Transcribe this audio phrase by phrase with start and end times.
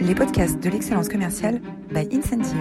[0.00, 2.56] les podcasts de l'excellence commerciale by Incentive.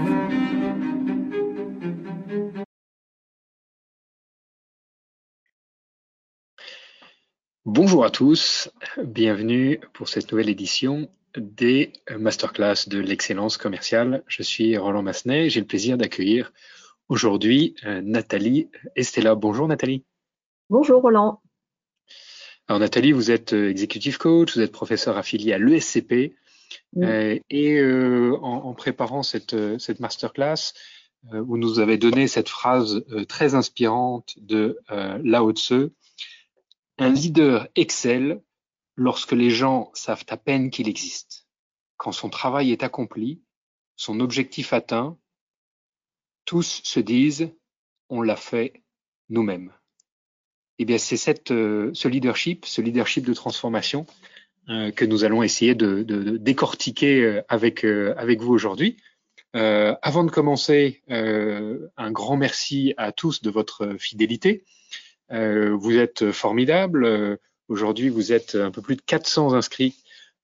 [7.64, 8.70] Bonjour à tous,
[9.02, 14.24] bienvenue pour cette nouvelle édition des masterclass de l'excellence commerciale.
[14.28, 16.52] Je suis Roland Massenet, j'ai le plaisir d'accueillir
[17.08, 19.36] aujourd'hui euh, Nathalie Estella.
[19.36, 20.04] Bonjour Nathalie.
[20.70, 21.42] Bonjour Roland.
[22.68, 26.36] Alors Nathalie, vous êtes euh, executive coach, vous êtes professeur affilié à l'ESCP
[26.98, 30.74] euh, et euh, en, préparant cette, cette masterclass,
[31.32, 35.92] vous nous avez donné cette phrase très inspirante de Lao Tse.
[36.98, 38.42] Un leader excelle
[38.96, 41.46] lorsque les gens savent à peine qu'il existe.
[41.98, 43.42] Quand son travail est accompli,
[43.98, 45.18] son objectif atteint,
[46.46, 47.52] tous se disent
[48.08, 48.82] on l'a fait
[49.28, 49.74] nous-mêmes
[50.80, 54.39] eh bien, c'est cette, euh, ce leadership, ce leadership de transformation euh,
[54.70, 58.98] que nous allons essayer de, de, décortiquer euh, avec, avec vous aujourd'hui.
[59.54, 64.64] avant de commencer, un grand merci à tous de votre fidélité.
[65.32, 67.40] vous êtes formidables.
[67.68, 69.96] Aujourd'hui, vous êtes un peu plus de 400 inscrits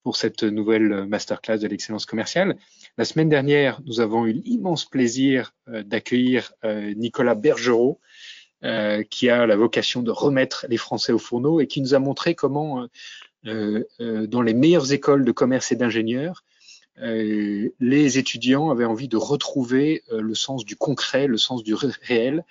[0.04, 2.58] pour cette nouvelle masterclass de l'excellence commerciale.
[2.98, 6.54] La semaine dernière, nous avons eu l'immense plaisir d'accueillir
[6.96, 8.00] Nicolas Bergerot,
[8.66, 12.00] euh, qui a la vocation de remettre les Français au fourneau et qui nous a
[12.00, 12.88] montré comment, euh, euh,
[13.46, 16.44] dans les meilleures écoles de commerce et d'ingénieurs,
[16.98, 22.44] les étudiants avaient envie de retrouver le sens du concret, le sens du réel,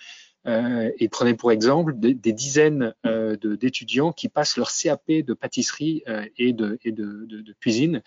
[0.47, 6.03] euh, et prenez pour exemple des, dizaines euh, d'étudiants qui passent leur CAP de pâtisserie
[6.07, 8.03] euh, et, de, et de, de, cuisine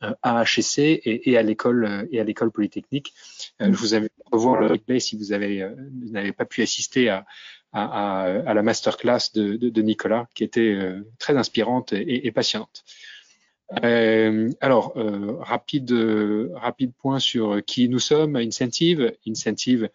[0.00, 3.12] à HEC et, et à l'école et à polytechnique.
[3.60, 5.68] je vous invite à revoir le replay si vous avez
[6.10, 7.26] n'avez pas pu assister à,
[7.72, 10.78] à, à la masterclass de, de, Nicolas, qui était
[11.18, 12.84] très inspirante et, et passionnante.
[13.82, 15.92] Euh, alors, euh, rapide,
[16.54, 18.36] rapide point sur qui nous sommes.
[18.36, 19.88] Incentive, Incentive,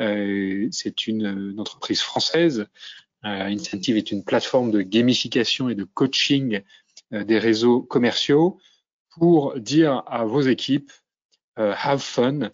[0.00, 2.66] euh, c'est une, entreprise française.
[3.24, 6.62] Euh, Incentive est une plateforme de gamification et de coaching
[7.12, 8.58] euh, des réseaux commerciaux
[9.10, 10.90] pour dire à vos équipes
[11.56, 12.50] have fun,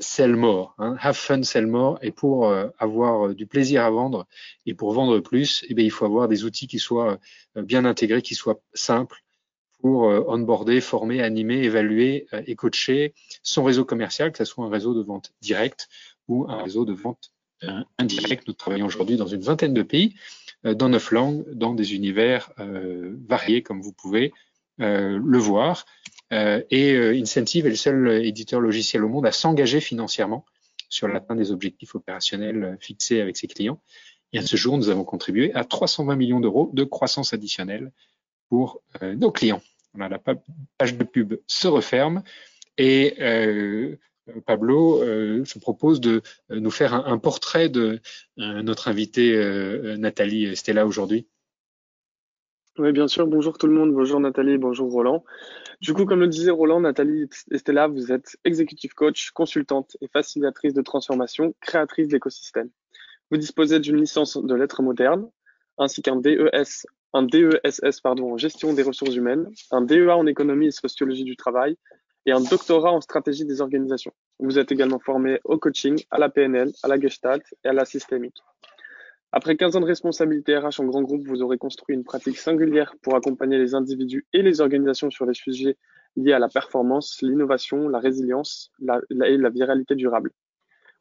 [0.00, 0.74] sell more.
[0.78, 0.96] Hein.
[0.98, 1.98] have fun, sell more.
[2.02, 4.26] Et pour avoir du plaisir à vendre
[4.66, 7.18] et pour vendre plus, eh bien, il faut avoir des outils qui soient
[7.56, 9.22] bien intégrés, qui soient simples
[9.80, 14.94] pour onboarder, former, animer, évaluer et coacher son réseau commercial, que ce soit un réseau
[14.94, 15.88] de vente directe
[16.28, 17.32] ou un réseau de vente
[17.64, 18.48] euh, indirect.
[18.48, 20.14] Nous travaillons aujourd'hui dans une vingtaine de pays,
[20.64, 24.32] euh, dans neuf langues, dans des univers euh, variés, comme vous pouvez
[24.78, 25.84] le voir.
[26.30, 30.44] Et Incentive est le seul éditeur logiciel au monde à s'engager financièrement
[30.88, 33.80] sur l'atteinte des objectifs opérationnels fixés avec ses clients.
[34.32, 37.90] Et à ce jour, nous avons contribué à 320 millions d'euros de croissance additionnelle
[38.48, 39.62] pour nos clients.
[39.96, 42.22] la page de pub se referme
[42.78, 43.16] et
[44.46, 48.00] Pablo, euh, je propose de euh, nous faire un, portrait de
[48.38, 49.36] euh, notre invitée
[49.98, 51.26] Nathalie Stella aujourd'hui.
[52.78, 53.26] Oui, bien sûr.
[53.26, 53.92] Bonjour tout le monde.
[53.92, 55.24] Bonjour Nathalie, bonjour Roland.
[55.80, 57.26] Du coup, comme le disait Roland, Nathalie
[57.56, 62.70] Stella, vous êtes executive coach, consultante et facilitatrice de transformation, créatrice d'écosystèmes.
[63.30, 65.28] Vous disposez d'une licence de lettres modernes,
[65.78, 70.68] ainsi qu'un DES, un DESS pardon, en gestion des ressources humaines, un DEA en économie
[70.68, 71.76] et sociologie du travail,
[72.26, 74.12] et un doctorat en stratégie des organisations.
[74.38, 77.84] Vous êtes également formé au coaching, à la PNL, à la Gestalt et à la
[77.84, 78.36] systémique.
[79.32, 82.94] Après 15 ans de responsabilité RH en grand groupe, vous aurez construit une pratique singulière
[83.00, 85.76] pour accompagner les individus et les organisations sur les sujets
[86.16, 90.32] liés à la performance, l'innovation, la résilience et la viralité durable.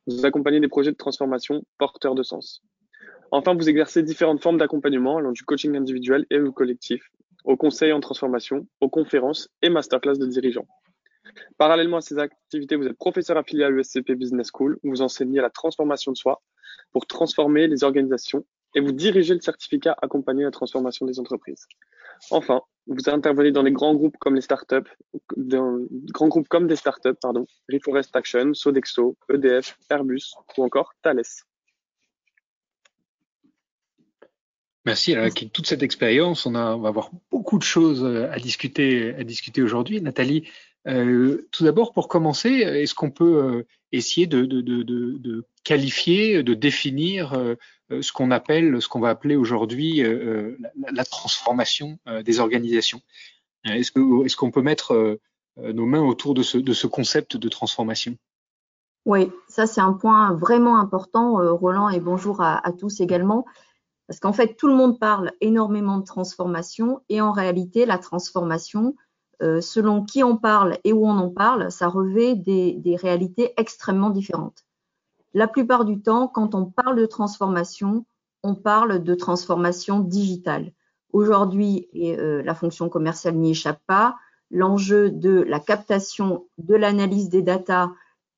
[0.06, 2.62] Vous accompagnez des projets de transformation porteurs de sens.
[3.31, 7.11] Enfin, vous exercez différentes formes d'accompagnement allant du coaching individuel et au collectif,
[7.46, 10.67] au conseil en transformation, aux conférences et masterclass de dirigeants.
[11.57, 15.41] Parallèlement à ces activités, vous êtes professeur affilié à l'USCP Business School, où vous enseignez
[15.41, 16.41] la transformation de soi
[16.91, 21.66] pour transformer les organisations et vous dirigez le certificat accompagner la transformation des entreprises.
[22.31, 24.90] Enfin, vous intervenez dans les grands groupes comme les startups,
[26.67, 31.22] des startups, pardon, Reforest Action, Sodexo, EDF, Airbus ou encore Thales.
[34.85, 35.14] Merci.
[35.14, 40.02] avec toute cette expérience, on, va avoir beaucoup de choses à discuter, aujourd'hui.
[40.02, 40.49] Nathalie,
[40.85, 47.55] tout d'abord, pour commencer, est-ce qu'on peut euh, essayer de, qualifier, de définir euh,
[48.02, 50.03] ce qu'on appelle, ce qu'on va appeler aujourd'hui
[50.91, 53.02] la, transformation des organisations?
[53.66, 55.20] Est-ce qu'on peut mettre
[55.58, 58.16] nos mains autour de ce, concept de transformation?
[59.05, 63.46] Oui, ça c'est un point vraiment important, Roland, et bonjour à tous également.
[64.09, 68.96] Parce qu'en fait, tout le monde parle énormément de transformation et en réalité, la transformation,
[69.41, 74.09] euh, selon qui on parle et où on en parle, ça revêt des, réalités extrêmement
[74.09, 74.66] différentes.
[75.34, 78.06] La plupart du temps, quand on parle de transformation,
[78.44, 80.74] on parle de transformation digitale.
[81.14, 84.18] Aujourd'hui, euh, la fonction commerciale n'y échappe pas,
[84.52, 87.92] l'enjeu de la captation, de l'analyse des datas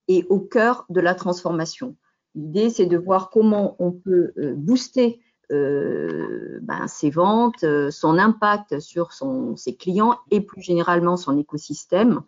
[0.08, 1.96] est au cœur de la transformation.
[2.36, 5.20] L'idée, c'est de voir comment on peut euh, booster
[5.52, 9.12] euh, ben, ses ventes, euh, son impact sur
[9.56, 12.22] ses clients et plus généralement son écosystème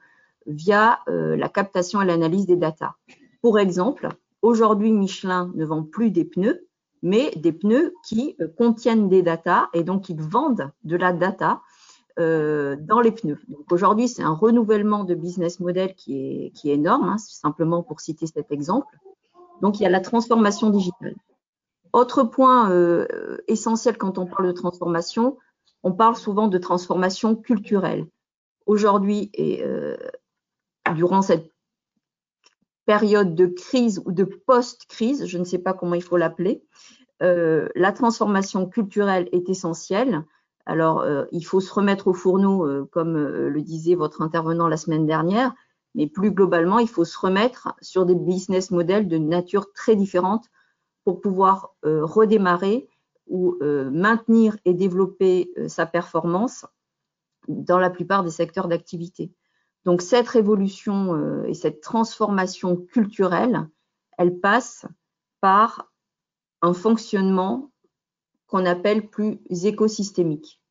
[0.45, 2.95] via la captation et l'analyse des datas.
[3.41, 4.09] Pour exemple,
[4.41, 6.67] aujourd'hui, Michelin ne vend plus des pneus,
[7.01, 11.61] mais des pneus qui contiennent des datas et donc ils vendent de la data
[12.17, 13.39] dans les pneus.
[13.71, 18.01] Aujourd'hui, c'est un renouvellement de business model qui est, qui est énorme, hein, simplement pour
[18.01, 18.97] citer cet exemple.
[19.61, 21.15] Donc, il y a la transformation digitale.
[21.93, 25.37] Autre point euh, essentiel quand on parle de transformation,
[25.83, 28.07] on parle souvent de transformation culturelle.
[28.65, 29.95] Aujourd'hui et euh,
[30.95, 31.51] durant cette
[32.85, 36.63] période de crise ou de post-crise, je ne sais pas comment il faut l'appeler,
[37.21, 40.23] euh, la transformation culturelle est essentielle.
[40.65, 45.53] Alors, il faut se remettre au fourneau, comme le disait votre intervenant la semaine dernière,
[45.93, 50.45] mais plus globalement, il faut se remettre sur des business models de nature très différente
[51.03, 52.89] pour pouvoir euh, redémarrer
[53.27, 56.65] ou euh, maintenir et développer euh, sa performance
[57.47, 59.33] dans la plupart des secteurs d'activité.
[59.85, 63.67] Donc cette révolution et cette transformation culturelle,
[64.17, 64.85] elle passe
[65.41, 65.91] par
[66.61, 67.69] un fonctionnement
[68.47, 70.63] qu'on appelle plus écosystémique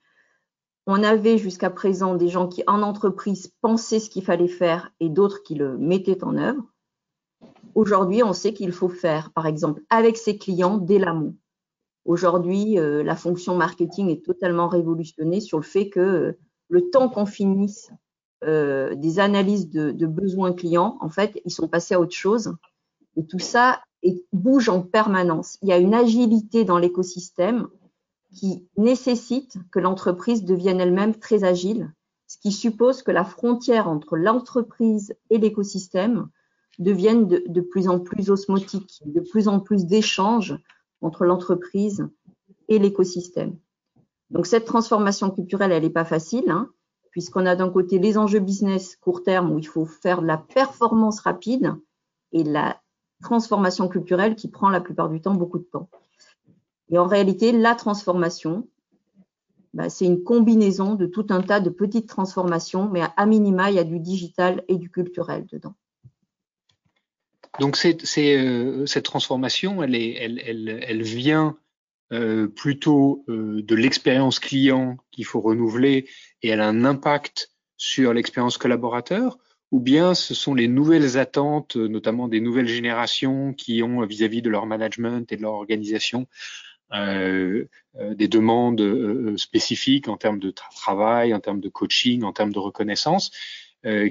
[0.87, 5.09] on avait jusqu'à présent des gens qui, en entreprise, pensaient ce qu'il fallait faire et
[5.09, 6.63] d'autres qui le mettaient en œuvre.
[7.75, 11.37] Aujourd'hui, on sait qu'il faut faire, par exemple, avec ses clients dès l'amont.
[12.05, 17.09] Aujourd'hui, euh, la fonction marketing est totalement révolutionnée sur le fait que euh, le temps
[17.09, 17.91] qu'on finisse
[18.45, 22.55] euh, des analyses de, de, besoins clients, en fait, ils sont passés à autre chose.
[23.17, 23.81] Et tout ça
[24.33, 25.59] bouge en permanence.
[25.63, 27.69] Il y a une agilité dans l'écosystème
[28.35, 31.93] qui nécessite que l'entreprise devienne elle-même très agile,
[32.27, 36.29] ce qui suppose que la frontière entre l'entreprise et l'écosystème
[36.79, 40.59] devienne de, plus en plus osmotique, de plus en plus d'échanges
[41.01, 42.09] entre l'entreprise
[42.69, 43.57] et l'écosystème.
[44.31, 46.71] Donc cette transformation culturelle, elle n'est pas facile, hein,
[47.11, 50.39] puisqu'on a d'un côté les enjeux business court terme où il faut faire de la
[50.39, 51.75] performance rapide
[52.33, 52.81] et la
[53.23, 55.89] transformation culturelle qui prend la plupart du temps beaucoup de temps.
[56.91, 58.69] Et en réalité, la transformation,
[59.75, 63.77] bah, c'est une combinaison de tout un tas de petites transformations, mais à minima, il
[63.77, 65.75] y a du digital et du culturel dedans.
[67.61, 71.57] Donc euh, cette transformation, elle, est, elle, vient
[72.13, 76.09] euh, plutôt euh, de l'expérience client qu'il faut renouveler
[76.43, 79.39] et elle a un impact sur l'expérience collaborateur
[79.71, 84.43] ou bien ce sont les nouvelles attentes, notamment des nouvelles générations qui ont vis-à-vis -vis
[84.43, 86.27] de leur management et de leur organisation
[86.93, 87.65] euh,
[87.97, 92.53] euh, des demandes euh, spécifiques en termes de travail, en termes de coaching, en termes
[92.53, 93.31] de reconnaissance,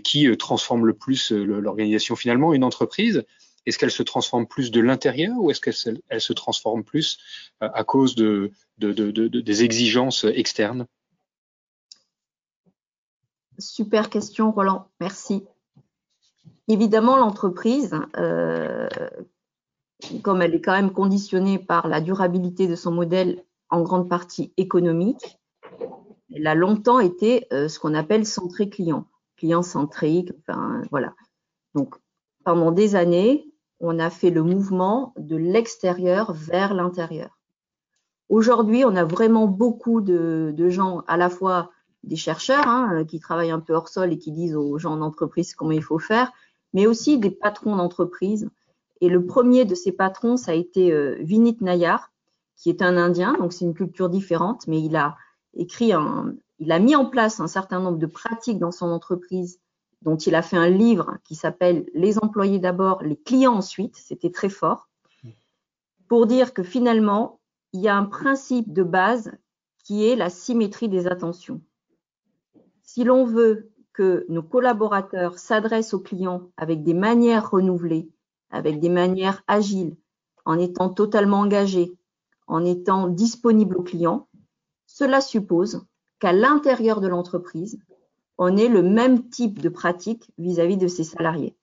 [0.04, 2.54] qui transforment le plus l'organisation finalement.
[2.54, 3.24] Une entreprise,
[3.66, 7.20] est-ce qu'elle se transforme plus de l'intérieur ou est-ce qu'elle elle se transforme plus
[7.60, 10.88] à cause de, de, de, des exigences externes?
[13.60, 14.88] Super question, Roland.
[15.00, 15.44] Merci.
[16.68, 18.88] Évidemment, l'entreprise, euh,
[20.24, 24.54] comme elle est quand même conditionnée par la durabilité de son modèle en grande partie
[24.58, 25.38] économique,
[26.34, 29.06] elle a longtemps été euh, ce qu'on appelle centré client,
[29.42, 31.16] client centrique, enfin voilà.
[31.74, 31.96] Donc
[32.44, 37.40] pendant des années, on a fait le mouvement de l'extérieur vers l'intérieur.
[38.30, 41.72] Aujourd'hui, on a vraiment beaucoup de, gens, à la fois
[42.04, 45.56] des chercheurs hein, qui travaillent un peu hors sol et qui disent aux gens d'entreprise
[45.56, 46.32] comment il faut faire,
[46.74, 48.48] mais aussi des patrons d'entreprise
[49.02, 52.12] et le premier de ces patrons, ça a été euh, Vinit Nayar,
[52.56, 55.18] qui est un Indien, donc c'est une culture différente, mais il a
[55.56, 59.60] écrit un, il a mis en place un certain nombre de pratiques dans son entreprise,
[60.04, 63.96] dont il a fait un livre qui s'appelle Les employés d'abord, les clients ensuite.
[63.96, 64.88] C'était très fort,
[66.08, 67.40] pour dire que finalement,
[67.74, 69.32] il y a un principe de base
[69.84, 71.62] qui est la symétrie des attentions.
[72.84, 78.12] Si l'on veut que nos collaborateurs s'adressent aux clients avec des manières renouvelées,
[78.52, 79.98] avec des manières agiles,
[80.46, 81.98] en étant totalement engagé,
[82.46, 84.28] en étant disponible aux clients,
[84.86, 85.84] cela suppose
[86.22, 87.80] qu'à l'intérieur de l'entreprise,
[88.38, 91.58] on ait le même type de pratique vis-à-vis de ses salariés.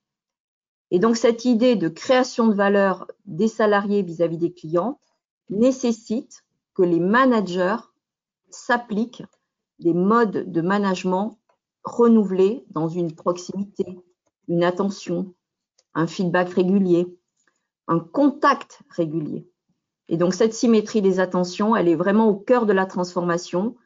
[0.90, 5.00] Et donc cette idée de création de valeur des salariés vis-à-vis des clients
[5.48, 7.76] nécessite que les managers
[8.50, 9.24] s'appliquent
[9.78, 11.38] des modes de management
[11.84, 13.98] renouvelée dans une proximité,
[14.48, 15.34] une attention,
[15.94, 17.06] un feedback régulier,
[17.86, 19.48] un contact régulier.
[20.08, 23.76] Et donc cette symétrie des attentions, elle est vraiment au cœur de la transformation.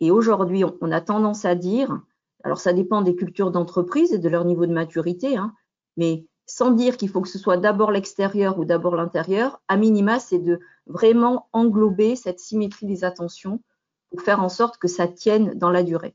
[0.00, 2.00] Et aujourd'hui, on a tendance à dire,
[2.42, 5.54] alors ça dépend des cultures d'entreprise et de leur niveau de maturité, hein,
[5.96, 10.18] mais sans dire qu'il faut que ce soit d'abord l'extérieur ou d'abord l'intérieur, à minima,
[10.18, 13.62] c'est de vraiment englober cette symétrie des attentions
[14.10, 16.14] pour faire en sorte que ça tienne dans la durée.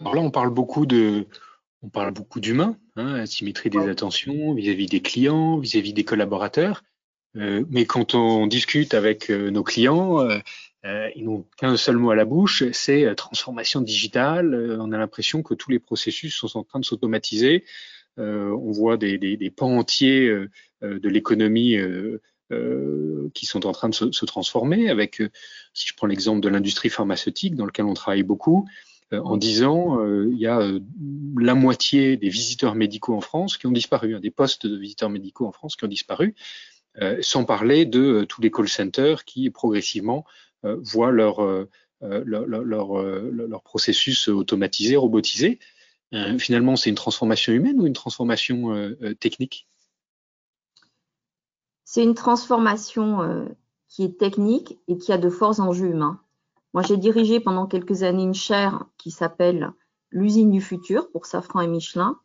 [0.00, 1.28] Alors là, on parle beaucoup de,
[1.82, 6.82] on parle beaucoup d'humains, hein, la symétrie des attentions vis-à-vis des clients, vis-à-on des collaborateurs.
[7.36, 12.10] Euh, mais quand on discute avec euh, nos clients, euh, ils n'ont qu'un seul mot
[12.10, 14.54] à la bouche, c'est transformation digitale.
[14.80, 17.64] on a l'impression que tous les processus sont en train de s'automatiser.
[18.16, 20.28] on voit des, des, des, pans entiers
[20.82, 21.76] de l'économie
[23.32, 24.90] qui sont en train de se, se transformer.
[24.90, 25.22] Avec,
[25.72, 28.66] si je prends l'exemple de l'industrie pharmaceutique dans lequel on travaille beaucoup,
[29.18, 30.80] en dix ans, euh, il y a euh,
[31.38, 35.10] la moitié des visiteurs médicaux en France qui ont disparu, hein, des postes de visiteurs
[35.10, 36.34] médicaux en France qui ont disparu,
[37.20, 40.24] sans parler de tous les call centers qui progressivement
[40.62, 41.40] voient leur,
[42.00, 45.58] leur, leur, leur, processus automatisé, robotisé.
[46.38, 49.66] finalement, c'est une transformation humaine ou une transformation technique?
[51.84, 53.46] C'est une transformation
[53.88, 56.20] qui est technique et qui a de forts enjeux humains.
[56.74, 59.72] Moi, j'ai dirigé pendant quelques années une chaire qui s'appelle
[60.10, 62.18] l'usine du futur pour Safran et Michelin,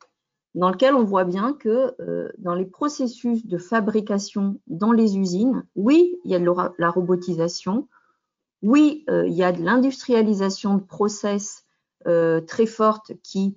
[0.57, 5.63] dans lequel on voit bien que euh, dans les processus de fabrication dans les usines,
[5.75, 7.87] oui, il y a de la robotisation,
[8.63, 11.63] oui, euh, il y a de l'industrialisation de process
[12.07, 13.55] euh, très forte qui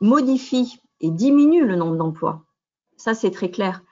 [0.00, 2.44] modifie et diminue le nombre d'emplois.
[2.96, 3.82] Ça, c'est très clair.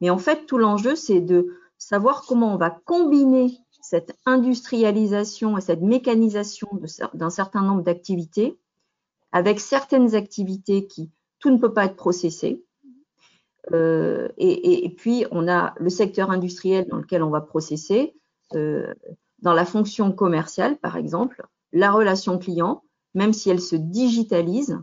[0.00, 5.60] Mais en fait, tout l'enjeu, c'est de savoir comment on va combiner cette industrialisation et
[5.60, 6.68] cette mécanisation
[7.12, 8.58] d'un certain nombre d'activités,
[9.32, 12.64] avec certaines activités qui tout ne peut pas être processé.
[13.72, 18.14] Euh, et, puis, on a le secteur industriel dans lequel on va processer,
[18.54, 18.94] euh,
[19.40, 22.82] dans la fonction commerciale, par exemple, la relation client,
[23.14, 24.78] même si elle se digitalise,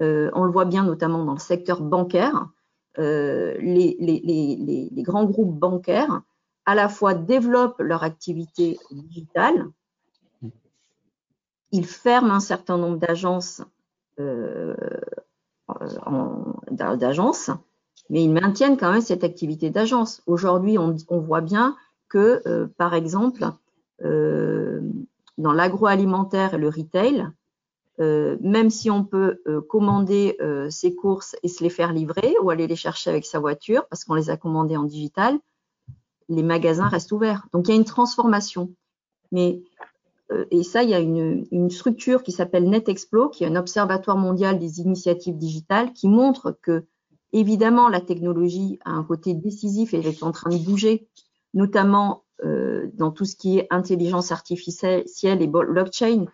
[0.00, 2.48] euh, on le voit bien notamment dans le secteur bancaire,
[2.96, 6.22] les, les, grands groupes bancaires
[6.66, 9.68] à la fois développent leur activité digitale,
[11.70, 13.62] ils ferment un certain nombre d'agences,
[14.20, 14.74] euh,
[16.70, 17.50] d'agences,
[18.08, 20.22] mais ils maintiennent quand même cette activité d'agence.
[20.26, 21.76] Aujourd'hui, on, voit bien
[22.08, 23.44] que, euh, par exemple,
[24.02, 24.80] euh,
[25.36, 27.26] dans l'agroalimentaire et le retail,
[27.98, 30.38] même si on peut commander
[30.70, 34.04] ses courses et se les faire livrer ou aller les chercher avec sa voiture parce
[34.04, 35.36] qu'on les a commandées en digital,
[36.28, 37.48] les magasins restent ouverts.
[37.52, 38.70] Donc il y a une transformation.
[39.32, 39.62] Mais
[40.50, 44.58] et ça, il y a une, structure qui s'appelle NetExplo, qui est un observatoire mondial
[44.58, 46.84] des initiatives digitales, qui montre que
[47.32, 51.08] évidemment la technologie a un côté décisif et elle est en train de bouger,
[51.54, 55.04] notamment euh, dans tout ce qui est intelligence artificielle
[55.42, 56.26] et blockchain.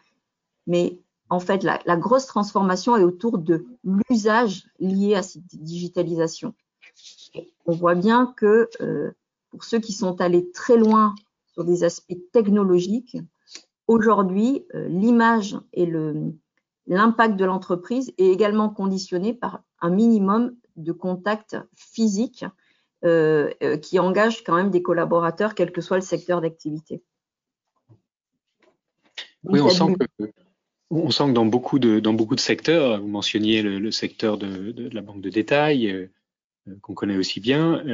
[0.67, 0.99] Mais
[1.31, 6.55] en fait, la, grosse transformation est autour de l'usage lié à cette digitalisation.
[7.67, 9.13] on voit bien que euh,
[9.51, 11.15] pour ceux qui sont allés très loin
[11.53, 13.17] sur des aspects technologiques,
[13.87, 15.89] aujourd'hui, euh, l'image et
[16.87, 22.45] l'impact de l'entreprise est également conditionné par un minimum de contact physique
[23.05, 27.03] euh, euh, qui engage quand même des collaborateurs, quel que soit le secteur d'activité.
[29.45, 30.25] Oui, on sent, que,
[30.91, 34.89] on sent que dans beaucoup de, dans beaucoup de secteurs, vous mentionniez le, secteur de,
[34.91, 36.09] la banque de détail,
[36.81, 37.85] qu'on connaît aussi bien,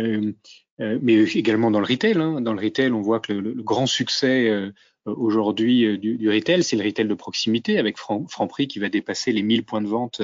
[0.81, 2.17] euh, mais également dans le retail.
[2.17, 2.41] Hein.
[2.41, 4.73] Dans le retail, on voit que le, grand succès euh,
[5.07, 9.33] aujourd'hui euh, du, du, retail, c'est le retail de proximité avec Franprix qui va dépasser
[9.33, 10.23] les 1000 points de vente,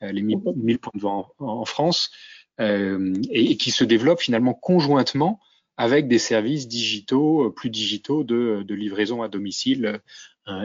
[0.00, 2.10] les 1000, points de vente en, France,
[2.58, 5.40] et, qui se développe finalement conjointement
[5.76, 10.00] avec des services digitaux, plus digitaux de, de livraison à domicile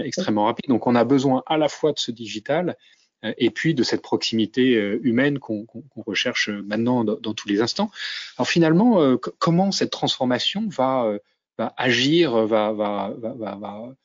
[0.03, 0.67] extrêmement rapide.
[0.67, 2.75] Donc on a besoin à la fois de ce digital
[3.25, 5.65] euh, et puis de cette proximité euh, humaine qu'on
[6.05, 7.91] recherche maintenant dans, tous les instants.
[8.37, 11.17] Alors finalement, euh, comment cette transformation va,
[11.59, 13.95] va agir, va, va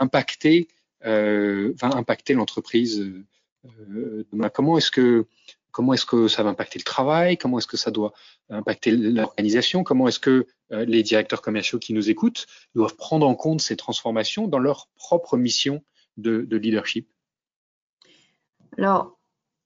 [0.00, 0.68] impacter,
[1.02, 3.12] va impacter l'entreprise
[4.54, 5.26] Comment est-ce que
[5.70, 7.36] comment est-ce que ça va impacter le travail?
[7.36, 8.12] Comment est-ce que ça doit
[8.48, 9.84] impacter l'organisation?
[9.84, 14.48] Comment est-ce que les directeurs commerciaux qui nous écoutent doivent prendre en compte ces transformations
[14.48, 15.82] dans leur propre mission
[16.16, 17.08] de, de leadership?
[18.76, 19.18] Alors,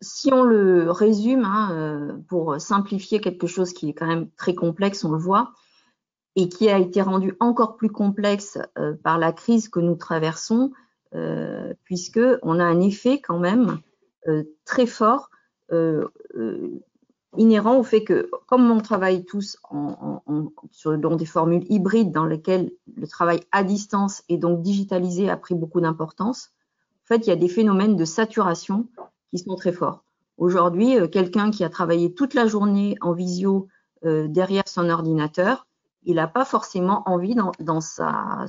[0.02, 4.54] si on le résume, hein, euh, pour simplifier quelque chose qui est quand même très
[4.54, 5.52] complexe, on le voit,
[6.36, 10.72] et qui a été rendu encore plus complexe euh, par la crise que nous traversons,
[11.14, 13.78] euh, puisque on a un effet quand même
[14.28, 15.30] euh, très fort
[17.38, 20.22] inhérent au fait que, comme on travaille tous en,
[20.70, 25.38] sur, dans des formules hybrides dans lesquelles le travail à distance et donc digitalisé a
[25.38, 26.50] pris beaucoup d'importance,
[27.04, 28.86] en fait, il y a des phénomènes de saturation
[29.30, 30.04] qui sont très forts.
[30.36, 33.68] Aujourd'hui, quelqu'un qui a travaillé toute la journée en visio
[34.02, 35.66] derrière son ordinateur,
[36.04, 38.46] il n'a pas forcément envie dans, sa,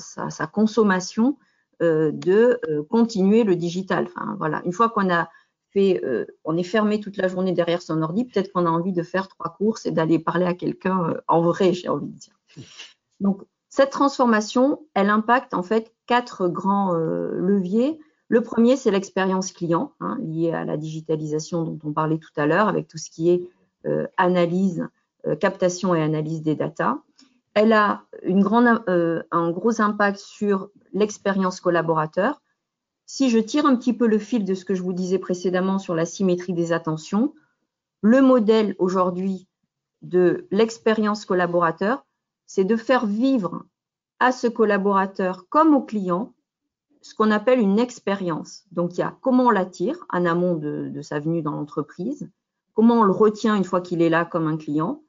[0.51, 1.37] consommation
[1.81, 4.07] euh, de euh, continuer le digital.
[4.37, 4.61] Voilà.
[4.65, 5.29] Une fois qu'on a
[5.71, 8.93] fait, euh, on est fermé toute la journée derrière son ordi, peut-être qu'on a envie
[8.93, 12.39] de faire trois courses et d'aller parler à quelqu'un en vrai, j'ai envie de dire.
[13.19, 17.99] Donc, cette transformation, elle impacte en fait quatre grands leviers.
[18.27, 22.45] Le premier, c'est l'expérience client, hein, liée à la digitalisation dont on parlait tout à
[22.45, 23.49] l'heure, avec tout ce qui est
[24.17, 24.87] analyse,
[25.39, 26.99] captation et analyse des datas
[27.53, 32.41] elle a euh, un gros impact sur l'expérience collaborateur.
[33.05, 35.77] Si je tire un petit peu le fil de ce que je vous disais précédemment
[35.77, 37.33] sur la symétrie des attentions,
[38.01, 39.47] le modèle aujourd'hui
[40.01, 42.05] de l'expérience collaborateur,
[42.45, 43.63] c'est de faire vivre
[44.19, 46.33] à ce collaborateur comme au client
[47.01, 48.63] ce qu'on appelle une expérience.
[48.71, 52.29] Donc, il y a comment on l'attire en amont de sa venue dans l'entreprise,
[52.73, 55.02] comment on le retient une fois qu'il est là comme un client,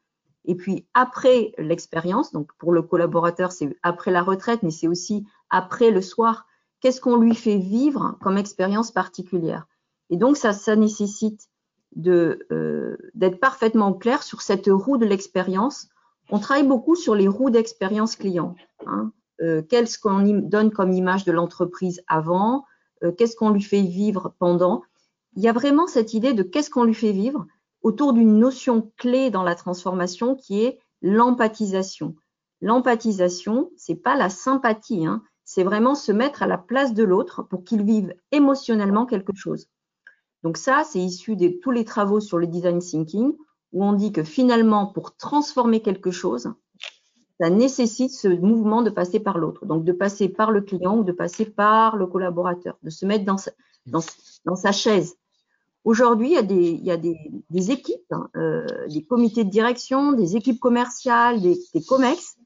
[0.44, 5.26] et puis après l'expérience, donc pour le collaborateur, c'est après la retraite, mais c'est aussi
[5.50, 6.46] après le soir,
[6.80, 9.66] qu'est-ce qu'on lui fait vivre comme expérience particulière?
[10.10, 11.48] Et donc ça, ça nécessite
[12.06, 15.88] euh, d'être parfaitement clair sur cette roue de l'expérience.
[16.30, 18.54] On travaille beaucoup sur les roues d'expérience client.
[18.86, 19.12] Hein.
[19.40, 22.64] Euh, qu'est-ce qu'on donne comme image de l'entreprise avant,
[23.02, 24.82] euh, qu'est-ce qu'on lui fait vivre pendant?
[25.36, 27.46] Il y a vraiment cette idée de qu'est-ce qu'on lui fait vivre
[27.84, 32.16] autour d'une notion clé dans la transformation qui est l'empathisation.
[32.60, 37.42] L'empathisation, c'est pas la sympathie, hein, c'est vraiment se mettre à la place de l'autre
[37.42, 39.68] pour qu'il vive émotionnellement quelque chose.
[40.42, 43.34] Donc ça, c'est issu de tous les travaux sur le design thinking
[43.72, 46.48] où on dit que finalement, pour transformer quelque chose,
[47.38, 49.66] ça nécessite ce mouvement de passer par l'autre.
[49.66, 53.24] Donc de passer par le client ou de passer par le collaborateur, de se mettre
[53.24, 53.36] dans
[53.86, 55.18] dans sa chaise,
[55.84, 61.42] Aujourd'hui, il y a des, équipes, hein, euh, des comités de direction, des équipes commerciales,
[61.42, 62.38] des, COMEX,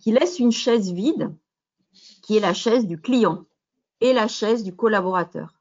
[0.00, 1.34] qui laissent une chaise vide,
[2.22, 3.44] qui est la chaise du client
[4.00, 5.60] et la chaise du collaborateur.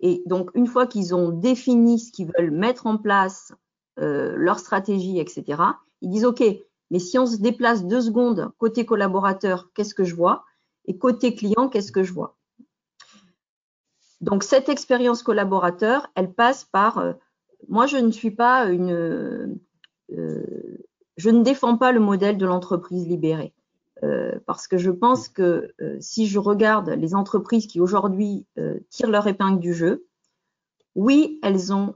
[0.00, 3.52] Et donc, une fois qu'ils ont défini ce qu'ils veulent mettre en place,
[3.98, 5.62] euh, leur stratégie, etc.,
[6.02, 6.42] ils disent, OK,
[6.90, 10.44] mais si on se déplace deux secondes côté collaborateur, qu'est-ce que je vois?
[10.84, 12.37] Et côté client, qu'est-ce que je vois?
[14.20, 17.12] Donc cette expérience collaborateur, elle passe par, euh,
[17.68, 18.90] moi je ne suis pas une,
[20.12, 20.78] euh,
[21.16, 23.54] je ne défends pas le modèle de l'entreprise libérée.
[24.04, 28.46] Euh, parce que je pense que si je regarde les entreprises qui aujourd'hui
[28.90, 30.06] tirent leur épingle du jeu,
[30.94, 31.94] oui, elles ont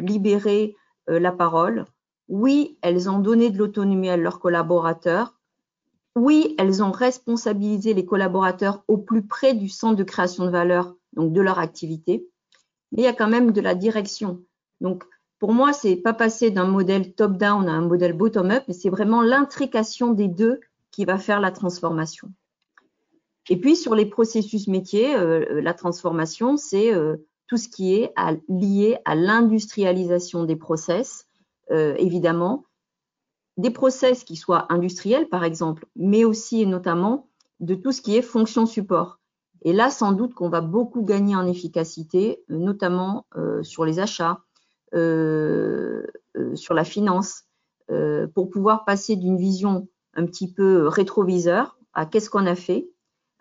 [0.00, 0.76] libéré
[1.08, 1.86] la parole,
[2.28, 5.34] oui, elles ont donné de l'autonomie à leurs collaborateurs,
[6.14, 10.94] oui, elles ont responsabilisé les collaborateurs au plus près du centre de création de valeur
[11.14, 12.28] donc de leur activité,
[12.92, 14.42] mais il y a quand même de la direction.
[14.80, 15.04] Donc,
[15.38, 19.22] pour moi, c'est pas passer d'un modèle top-down à un modèle bottom-up, mais c'est vraiment
[19.22, 22.28] l'intrication des deux qui va faire la transformation.
[23.50, 28.14] Et puis, sur les processus métiers, euh, la transformation, c'est euh, tout ce qui est
[28.48, 31.26] lié à l'industrialisation des process,
[31.70, 32.64] euh, évidemment,
[33.56, 37.28] des process qui soient industriels, par exemple, mais aussi et notamment
[37.60, 39.20] de tout ce qui est fonction support.
[39.64, 43.98] Et là, sans doute qu'on va beaucoup gagner en efficacité, euh, notamment euh, sur les
[43.98, 44.40] achats,
[44.94, 46.06] euh,
[46.54, 47.44] sur la finance,
[48.34, 52.88] pour pouvoir passer d'une vision un petit peu rétroviseur à qu'est-ce qu'on a fait,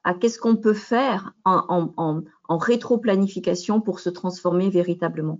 [0.04, 5.40] à qu'est-ce qu'on peut faire en, rétro-planification pour se transformer véritablement.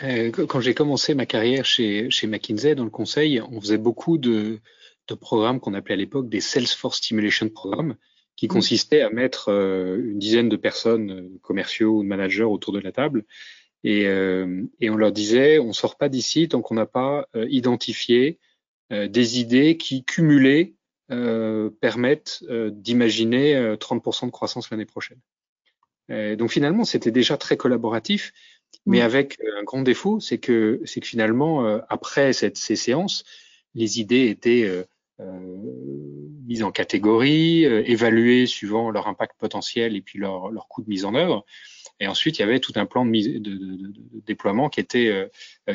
[0.00, 4.60] Quand j'ai commencé ma carrière chez McKinsey dans le conseil, on faisait beaucoup de,
[5.14, 7.96] de programmes qu'on appelait à l'époque des Salesforce Stimulation Programmes,
[8.38, 8.48] qui mmh.
[8.48, 12.78] consistaient à mettre euh, une dizaine de personnes, euh, commerciaux ou de managers autour de
[12.78, 13.24] la table,
[13.82, 18.38] et, euh, et on leur disait, on sort pas d'ici tant qu'on n'a pas identifié
[18.90, 20.74] des idées qui, cumulées,
[21.08, 25.20] permettent d'imaginer 30% de croissance l'année prochaine.
[26.08, 28.32] donc finalement, c'était déjà très collaboratif,
[28.84, 29.02] mais mmh.
[29.02, 33.22] avec un grand défaut, c'est que, c'est que finalement, après cette, ces séances,
[33.76, 34.86] les idées étaient
[35.20, 40.88] mises en catégorie, euh, évaluées suivant leur impact potentiel et puis leur, leur coût de
[40.88, 41.44] mise en œuvre.
[42.00, 45.28] Et ensuite, il y avait tout un plan de, de, de, de déploiement qui était,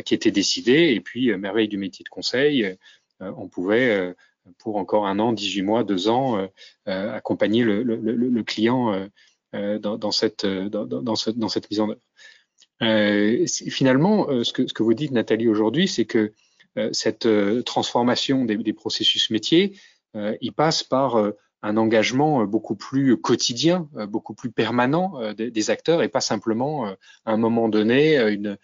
[0.06, 0.94] qui était décidé.
[0.94, 2.78] Et puis, merveille du métier de conseil,
[3.20, 4.16] on pouvait,
[4.58, 6.48] pour encore un an, 18 mois, deux ans,
[6.86, 9.10] accompagner le, le, le client
[9.52, 11.16] dans, dans, cette, dans, dans, dans,
[11.50, 13.46] cette mise en œuvre.
[13.50, 16.32] finalement, ce que, ce que vous dites, Nathalie, aujourd'hui, c'est que
[16.92, 17.28] cette
[17.66, 19.78] transformation des, des processus métiers,
[20.16, 21.34] il passe par
[21.64, 26.22] un engagement euh, beaucoup plus quotidien, euh, beaucoup plus permanent euh, des, acteurs et pas
[26.22, 28.58] simplement à un moment donné une,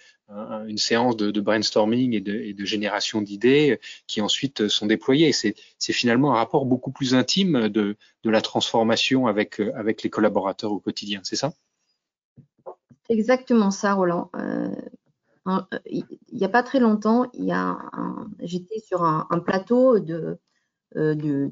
[0.68, 5.32] une séance de, de, brainstorming et de, et de génération d'idées qui ensuite sont déployées.
[5.32, 10.74] C'est finalement un rapport beaucoup plus intime de, de la transformation avec, avec les collaborateurs
[10.74, 11.54] au quotidien, c'est ça?
[13.08, 14.30] Exactement ça, Roland.
[15.86, 17.26] Il n'y a pas très longtemps,
[18.40, 19.98] j'étais sur un, plateau
[20.96, 21.50] euh,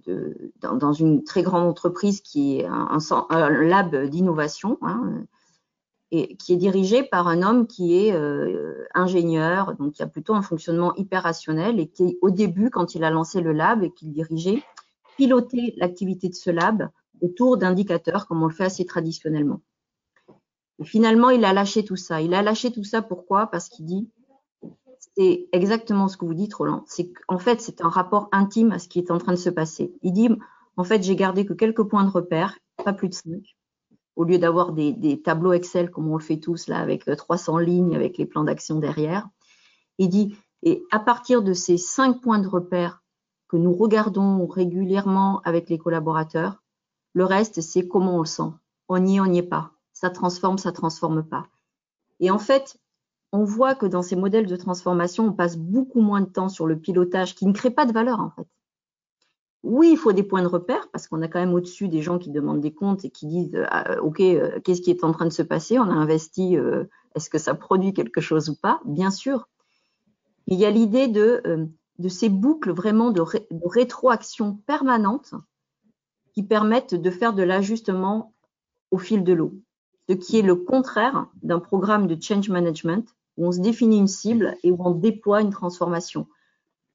[0.61, 2.97] dans, une très grande entreprise qui est un,
[3.29, 5.25] un, lab d'innovation hein,
[6.11, 10.33] et qui est dirigé par un homme qui est euh, ingénieur, donc qui a plutôt
[10.33, 13.91] un fonctionnement hyper rationnel et qui, au début, quand il a lancé le lab et
[13.91, 14.63] qu'il dirigeait,
[15.17, 16.89] pilotait l'activité de ce lab
[17.21, 19.61] autour d'indicateurs, comme on le fait assez traditionnellement.
[20.83, 22.21] Finalement, il a lâché tout ça.
[22.21, 23.47] Il a lâché tout ça pourquoi?
[23.47, 24.09] Parce qu'il dit
[25.17, 26.83] c'est exactement ce que vous dites, Roland.
[26.85, 29.49] C'est qu'en fait, c'est un rapport intime à ce qui est en train de se
[29.49, 29.91] passer.
[30.03, 30.29] Il dit,
[30.77, 33.57] en fait, j'ai gardé que quelques points de repère, pas plus de cinq,
[34.15, 37.61] au lieu d'avoir des, tableaux Excel comme on le fait tous là, avec 300 euh,
[37.63, 39.27] lignes, avec les plans d'action derrière.
[39.97, 43.03] Il dit, et à partir de ces cinq points de repère
[43.47, 46.63] que nous regardons régulièrement avec les collaborateurs,
[47.13, 48.51] le reste, c'est comment on le sent.
[48.87, 49.71] On y est, on n'y est pas.
[49.99, 51.47] Ça transforme, ça transforme pas.
[52.19, 52.77] Et en fait,
[53.31, 56.67] on voit que dans ces modèles de transformation, on passe beaucoup moins de temps sur
[56.67, 58.47] le pilotage qui ne crée pas de valeur en fait.
[59.63, 62.19] Oui, il faut des points de repère parce qu'on a quand même au-dessus des gens
[62.19, 65.13] qui demandent des comptes et qui disent ah, euh, OK, euh, qu'est-ce qui est en
[65.13, 65.79] train de se passer?
[65.79, 66.83] On a investi, euh,
[67.15, 68.79] est-ce que ça produit quelque chose ou pas?
[68.85, 69.49] Bien sûr.
[70.45, 71.41] Il y a l'idée de,
[72.07, 73.23] ces boucles vraiment de
[73.65, 75.33] rétroaction permanente
[76.35, 78.31] qui permettent de faire de l'ajustement
[78.91, 79.55] au fil de l'eau,
[80.09, 84.07] ce qui est le contraire d'un programme de change management où on se définit une
[84.07, 86.27] cible et où on déploie une transformation.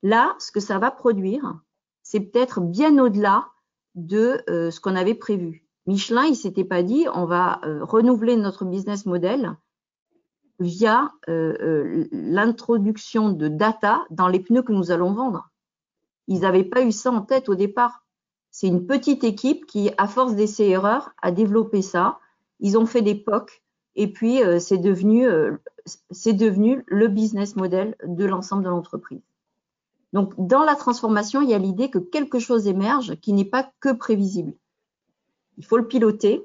[0.02, 1.60] Là, ce que ça va produire,
[2.02, 3.48] c'est peut-être bien au-delà
[3.94, 5.64] de euh, ce qu'on avait prévu.
[5.86, 9.56] Michelin, il s'était pas dit, on va euh, renouveler notre business model
[10.60, 15.50] via euh, l'introduction de data dans les pneus que nous allons vendre.
[16.28, 18.04] Ils n'avaient pas eu ça en tête au départ.
[18.50, 22.18] C'est une petite équipe qui, à force d'essais-erreurs, a développé ça.
[22.62, 23.62] Ils ont fait des POC
[23.94, 25.28] et puis c'est devenu
[26.10, 29.20] c'est devenu le business model de l'ensemble de l'entreprise.
[30.12, 33.70] Donc, dans la transformation, il y a l'idée que quelque chose émerge qui n'est pas
[33.80, 34.54] que prévisible.
[35.58, 36.44] Il faut le piloter,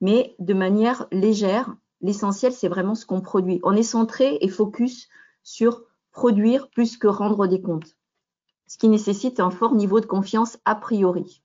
[0.00, 1.74] mais de manière légère.
[2.02, 3.60] L'essentiel, c'est vraiment ce qu'on produit.
[3.62, 5.08] On est centré et focus
[5.42, 7.96] sur produire plus que rendre des comptes,
[8.66, 11.42] ce qui nécessite un fort niveau de confiance a priori.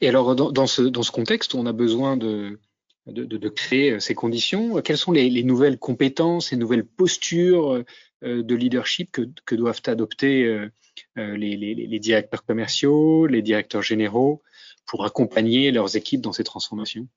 [0.00, 2.58] Et alors, dans, ce, dans ce contexte, on a besoin de,
[3.06, 4.80] de, créer euh, ces conditions.
[4.82, 7.84] Quelles sont les, les, nouvelles compétences, les nouvelles postures
[8.24, 14.42] euh, de leadership que, doivent adopter euh, les, directeurs commerciaux, les directeurs généraux
[14.86, 17.08] pour accompagner leurs équipes dans ces transformations?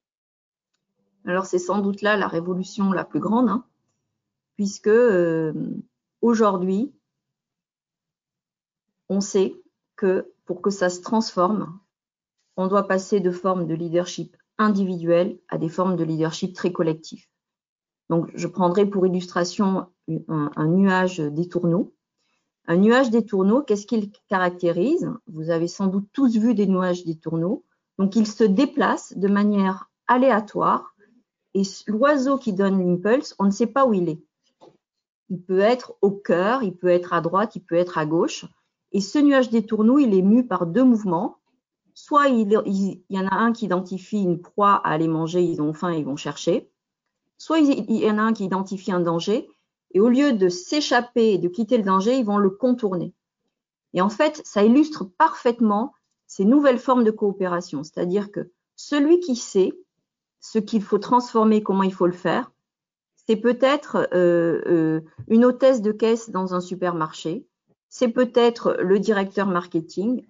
[1.26, 3.64] Alors c'est sans doute là la révolution la plus grande, hein,
[4.56, 4.90] puisque
[6.22, 6.92] aujourd'hui,
[9.08, 9.54] on sait
[9.96, 11.80] que pour que ça se transforme,
[12.58, 17.30] on doit passer de formes de leadership individuelles à des formes de leadership très collectif.
[18.10, 19.88] Donc, je prendrai pour illustration
[20.28, 21.94] un, nuage des tourneaux.
[22.68, 25.10] Un nuage des tourneaux, qu'est-ce qu'il caractérise?
[25.28, 27.64] Vous avez sans doute tous vu des nuages des tourneaux.
[27.98, 30.94] Donc, il se déplace de manière aléatoire
[31.54, 34.22] et l'oiseau qui donne l'impulse, on ne sait pas où il est.
[35.30, 38.46] Il peut être au cœur, il peut être à droite, il peut être à gauche.
[38.92, 41.38] Et ce nuage des tourneaux, il est mu par deux mouvements
[41.94, 42.52] soit il,
[43.10, 46.06] y en a un qui identifie une proie à aller manger, ils ont faim, ils
[46.06, 46.70] vont chercher,
[47.38, 49.50] soit il, y en a un qui identifie un danger,
[49.94, 53.14] et au lieu de s'échapper et de quitter le danger, ils vont le contourner.
[53.94, 55.94] Et en fait, ça illustre parfaitement
[56.28, 59.74] ces nouvelles formes de coopération, c'est-à-dire que celui qui sait
[60.40, 62.52] ce qu'il faut transformer, comment il faut le faire,
[63.28, 67.46] c'est peut-être euh, euh, une hôtesse de caisse dans un supermarché,
[67.90, 70.26] c'est peut-être le directeur marketing,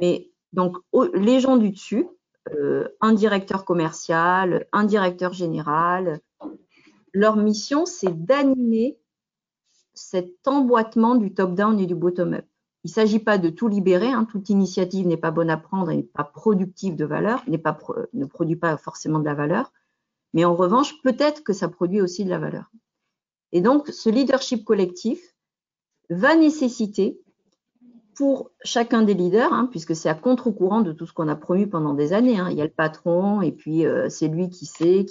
[0.00, 0.76] mais donc,
[1.14, 2.06] les gens du dessus,
[2.54, 6.20] euh, un directeur commercial, un directeur général,
[7.12, 8.98] leur mission, c'est d'animer
[9.94, 12.46] cet emboîtement du top-down et du bottom-up.
[12.84, 15.90] Il ne s'agit pas de tout libérer, hein, toute initiative n'est pas bonne à prendre
[15.90, 17.78] et n'est pas productive de valeur, pas,
[18.12, 19.72] ne produit pas forcément de la valeur,
[20.34, 22.70] Mais en revanche, peut-être que ça produit aussi de la valeur.
[23.52, 25.34] Et donc, ce leadership collectif
[26.10, 27.20] va nécessiter
[28.14, 31.68] pour chacun des leaders, hein, puisque c'est à contre-courant de tout ce qu'on a promu
[31.68, 32.38] pendant des années.
[32.38, 32.48] Hein.
[32.50, 35.06] Il y a le patron et puis euh, c'est lui qui sait.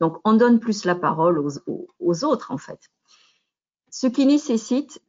[0.00, 2.80] Donc, on donne plus la parole aux, autres, en fait.
[3.90, 5.02] Ce qui nécessite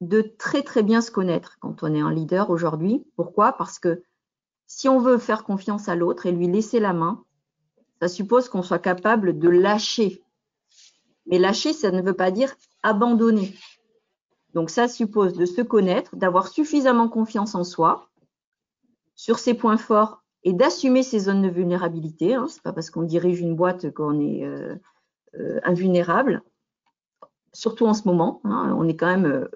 [0.00, 3.04] de très, très bien se connaître quand on est un leader aujourd'hui.
[3.16, 3.52] Pourquoi?
[3.52, 4.02] Parce que
[4.66, 7.22] si on veut faire confiance à l'autre et lui laisser la main,
[8.00, 10.22] ça suppose qu'on soit capable de lâcher.
[11.26, 13.54] Mais lâcher, ça ne veut pas dire abandonner.
[14.54, 18.08] Donc ça suppose de se connaître, d'avoir suffisamment confiance en soi
[19.16, 22.34] sur ses points forts et d'assumer ses zones de vulnérabilité.
[22.34, 22.46] Hein.
[22.48, 24.76] Ce n'est pas parce qu'on dirige une boîte qu'on est euh,
[25.40, 26.42] euh, invulnérable,
[27.52, 28.40] surtout en ce moment.
[28.44, 28.74] Hein.
[28.78, 29.48] on est quand même euh,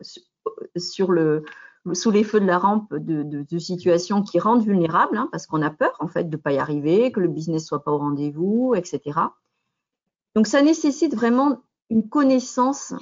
[1.95, 5.71] sous les feux de la rampe de, situations qui rendent vulnérables, hein, parce qu'on a
[5.71, 8.75] peur en fait de ne pas y arriver, que le business soit pas au rendez-vous,
[8.75, 9.21] etc.
[10.35, 12.95] Donc ça nécessite vraiment une connaissance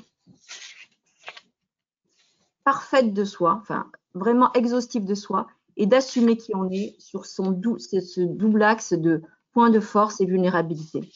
[2.66, 7.58] parfaite de soi, enfin vraiment exhaustive de soi, et d'assumer qui on est sur son
[7.78, 11.08] ce double axe de points de force et vulnérabilité.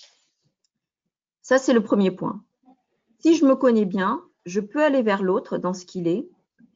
[1.43, 2.45] Ça, c'est le premier point.
[3.19, 6.29] Si je me connais bien, je peux aller vers l'autre dans ce qu'il est,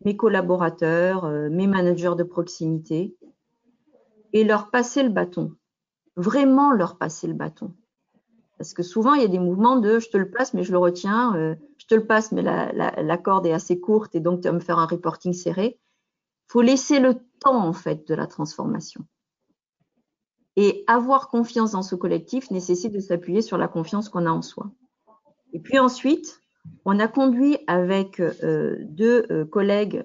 [0.04, 3.16] mes collaborateurs, euh, mes managers de proximité,
[4.32, 5.54] et leur passer le bâton.
[6.16, 7.72] Vraiment leur passer le bâton.
[8.58, 10.72] Parce que souvent, il y a des mouvements de je te le passe, mais je
[10.72, 14.42] le retiens, euh, je te le passe, mais la, corde est assez courte et donc
[14.42, 15.78] tu vas me faire un reporting serré.
[16.48, 19.04] Il faut laisser le temps, en fait, de la transformation.
[20.56, 24.42] Et avoir confiance dans ce collectif nécessite de s'appuyer sur la confiance qu'on a en
[24.42, 24.70] soi.
[25.52, 26.40] Et puis ensuite,
[26.84, 30.04] on a conduit avec euh, deux euh, collègues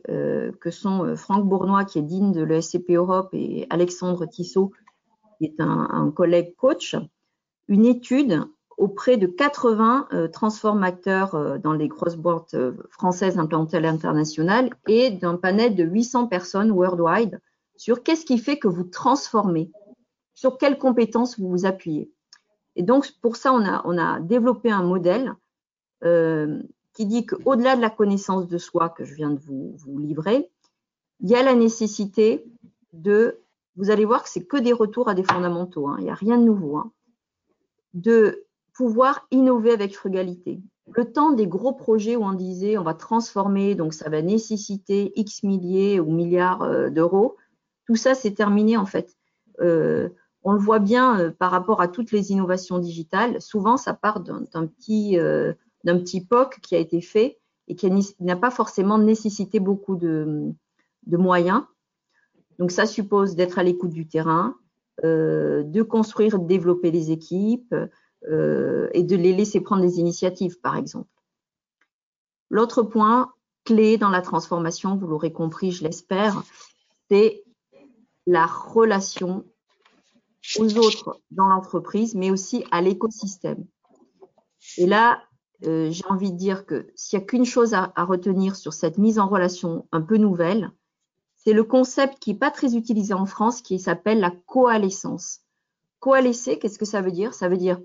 [0.59, 4.71] que sont Franck Bournois, qui est digne de l'ESCP Europe, et Alexandre Tissot,
[5.38, 6.95] qui est un collègue coach,
[7.69, 8.43] une étude
[8.77, 14.71] auprès de 80 euh, transformateurs euh, dans les grosses boîtes euh, françaises implantées à l'international
[14.88, 17.39] et d'un panel de 800 personnes worldwide
[17.77, 19.71] sur qu'est-ce qui fait que vous transformez,
[20.34, 22.12] sur quelles compétences vous vous appuyez.
[22.75, 25.34] Et donc, pour ça, on a, développé un modèle
[26.01, 30.49] qui dit qu'au-delà de la connaissance de soi que je viens de vous, vous livrer,
[31.21, 32.45] il y a la nécessité
[32.91, 33.39] de,
[33.77, 36.15] vous allez voir que c'est que des retours à des fondamentaux, hein, il n'y a
[36.15, 36.91] rien de nouveau, hein
[37.93, 40.62] de pouvoir innover avec frugalité.
[40.95, 45.12] Le temps des gros projets où on disait on va transformer, donc ça va nécessiter
[45.15, 47.36] X milliers ou milliards euh, d'euros,
[47.86, 49.15] tout ça c'est terminé en fait.
[49.62, 50.10] Euh,
[50.43, 53.41] on le voit bien euh, par rapport à toutes les innovations digitales.
[53.41, 55.17] Souvent, ça part d'un petit,
[55.84, 60.52] d'un petit POC qui a été fait et qui n'a pas forcément nécessité beaucoup de,
[61.06, 61.63] de moyens.
[62.58, 64.68] Donc, ça suppose d'être à l'écoute du terrain, euh,
[65.03, 67.73] de construire, de développer les équipes
[68.27, 71.07] euh, et de les laisser prendre des initiatives, par exemple.
[72.49, 73.31] L'autre point
[73.63, 76.43] clé dans la transformation, vous l'aurez compris, je l'espère,
[77.09, 77.43] c'est
[78.27, 79.45] la relation
[80.57, 83.65] aux autres dans l'entreprise, mais aussi à l'écosystème.
[84.77, 85.23] Et là,
[85.65, 88.97] euh, j'ai envie de dire que s'il n'y a qu'une chose à, retenir sur cette
[88.97, 90.71] mise en relation un peu nouvelle,
[91.39, 95.39] c'est le concept qui n'est pas très utilisé en France, qui s'appelle la coalescence.
[95.99, 97.34] Coalescer, qu'est-ce que ça veut dire?
[97.34, 97.80] Ça veut dire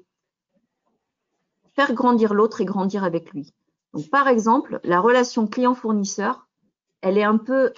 [1.74, 3.52] faire grandir l'autre et grandir avec lui.
[3.92, 6.48] Donc, par exemple, la relation client-fournisseur,
[7.00, 7.72] elle est un peu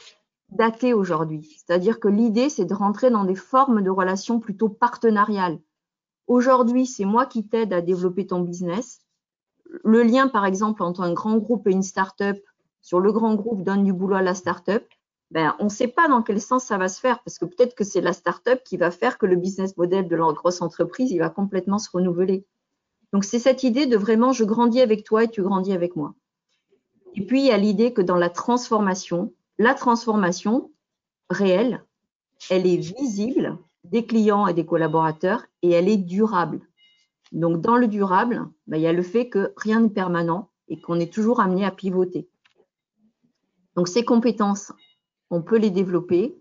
[0.51, 1.49] datée aujourd'hui.
[1.59, 5.61] C'est-à-dire que l'idée, c'est de rentrer dans des formes de relations plutôt partenariales.
[6.27, 9.01] Aujourd'hui, c'est moi qui t'aide à développer ton business.
[9.85, 12.39] Le lien, par exemple, entre un grand groupe et une start-up,
[12.81, 14.87] sur le grand groupe donne du boulot à la start-up
[15.31, 17.75] ben, on ne sait pas dans quel sens ça va se faire parce que peut-être
[17.75, 21.11] que c'est la start-up qui va faire que le business model de leur grosse entreprise,
[21.11, 22.45] il va complètement se renouveler.
[23.13, 26.15] Donc, c'est cette idée de vraiment je grandis avec toi et tu grandis avec moi.
[27.15, 30.71] Et puis, il y a l'idée que dans la transformation, la transformation
[31.31, 31.85] réelle,
[32.51, 36.61] elle est visible des clients et des collaborateurs et elle est durable.
[37.33, 40.81] Donc, dans le durable, ben, il y a le fait que rien n'est permanent et
[40.81, 42.29] qu'on est toujours amené à pivoter.
[43.75, 44.73] Donc, ces compétences
[45.31, 46.37] on peut les développer.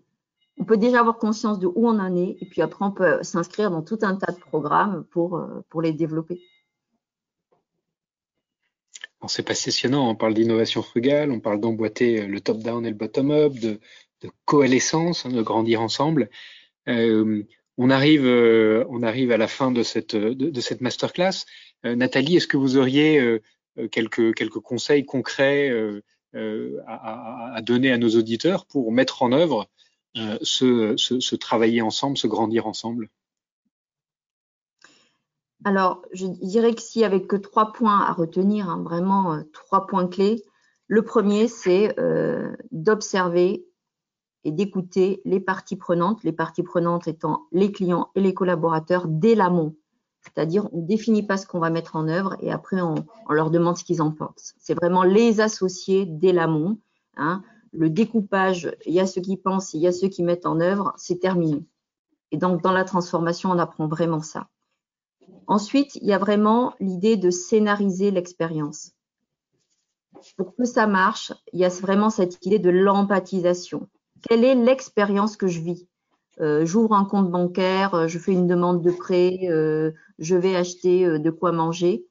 [0.58, 3.21] On peut déjà avoir conscience de où on en est et puis après on peut
[3.24, 6.41] s'inscrire dans tout un tas de programmes pour, euh, pour les développer.
[9.28, 13.54] C'est passionnant, on parle d'innovation frugale, on parle d'emboîter euh, le top-down et le bottom-up,
[13.54, 13.80] de,
[14.45, 16.30] coalescence, hein, de grandir ensemble.
[16.88, 17.43] Euh,
[17.78, 21.45] on, arrive, on arrive à la fin de cette, de, cette masterclass.
[21.84, 23.39] Nathalie, est-ce que vous auriez
[23.91, 25.71] quelques, quelques conseils concrets
[26.36, 29.69] euh, à, donner à nos auditeurs pour mettre en œuvre
[30.17, 33.10] euh, ce, travailler ensemble, se grandir ensemble
[35.63, 39.88] Alors, je dirais que s'il n'y que trois points à retenir, hein, vraiment euh, trois
[39.88, 40.43] points clés,
[40.88, 41.95] le premier, c'est
[42.71, 43.65] d'observer
[44.43, 49.36] et d'écouter les parties prenantes, les parties prenantes étant les clients et les collaborateurs dès
[49.36, 49.76] l'amont.
[50.25, 52.95] C'est-à-dire, on ne définit pas ce qu'on va mettre en œuvre et après, on,
[53.29, 54.55] leur demande ce qu'ils en pensent.
[54.59, 56.79] C'est vraiment les associer dès l'amont.
[57.15, 57.43] Hein.
[57.71, 60.59] Le découpage, il y a ceux qui pensent, il y a ceux qui mettent en
[60.59, 61.63] œuvre, c'est terminé.
[62.31, 64.47] Et donc, dans la transformation, on apprend vraiment ça.
[65.47, 68.91] Ensuite, il y a vraiment l'idée de scénariser l'expérience.
[70.38, 73.88] Pour que ça marche, il y a vraiment cette idée de l'empathisation.
[74.27, 75.88] Quelle est l'expérience que je vis?
[76.41, 80.56] Euh, J'ouvre un compte bancaire, euh, je fais une demande de prêt, euh, je vais
[80.56, 82.06] acheter de quoi manger.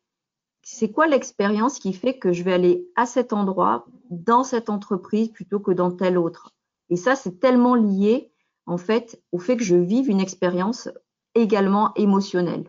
[0.62, 5.28] C'est quoi l'expérience qui fait que je vais aller à cet endroit, dans cette entreprise,
[5.28, 6.54] plutôt que dans telle autre?
[6.90, 8.30] Et ça, c'est tellement lié,
[8.66, 10.88] en fait, au fait que je vive une expérience
[11.34, 12.64] également émotionnelle.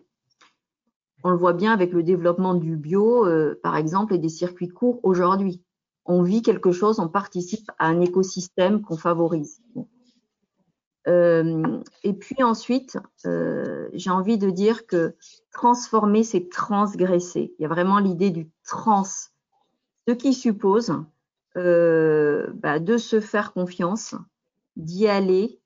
[1.23, 4.67] On le voit bien avec le développement du bio, euh, par exemple, et des circuits
[4.67, 5.63] courts aujourd'hui.
[6.05, 9.61] On vit quelque chose, on participe à un écosystème qu'on favorise.
[11.07, 15.15] Euh, et puis ensuite, euh, j'ai envie de dire que
[15.51, 17.53] transformer, c'est transgresser.
[17.57, 19.03] Il y a vraiment l'idée du trans,
[20.07, 20.93] ce qui suppose
[21.55, 24.13] bah, de se faire confiance,
[24.75, 25.59] d'y aller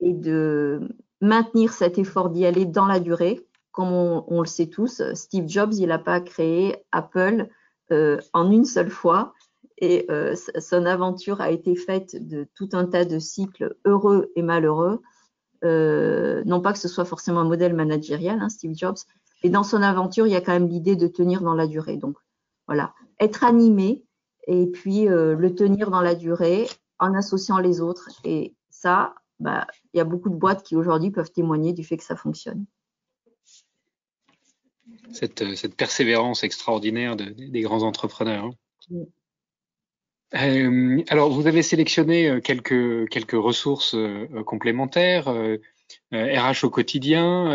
[0.00, 0.88] et de
[1.20, 5.72] maintenir cet effort d'y aller dans la durée comme on, le sait tous, Steve Jobs,
[5.72, 7.48] il n'a pas créé Apple
[7.90, 9.32] euh, en une seule fois.
[9.78, 14.42] Et euh, son aventure a été faite de tout un tas de cycles heureux et
[14.42, 15.00] malheureux.
[15.64, 18.98] Euh, non pas que ce soit forcément un modèle managérial, hein, Steve Jobs,
[19.44, 21.96] et dans son aventure, il y a quand même l'idée de tenir dans la durée.
[21.96, 22.16] Donc
[22.66, 24.04] voilà, être animé
[24.46, 28.08] et puis le tenir dans la durée en associant les autres.
[28.24, 31.96] Et ça, bah, il y a beaucoup de boîtes qui aujourd'hui peuvent témoigner du fait
[31.96, 32.66] que ça fonctionne
[35.12, 38.50] cette, cette persévérance extraordinaire des grands entrepreneurs.
[38.90, 39.04] Hein.
[40.34, 45.28] Euh, alors, vous avez sélectionné euh, quelques, quelques ressources euh, complémentaires,
[46.12, 47.52] RH au quotidien,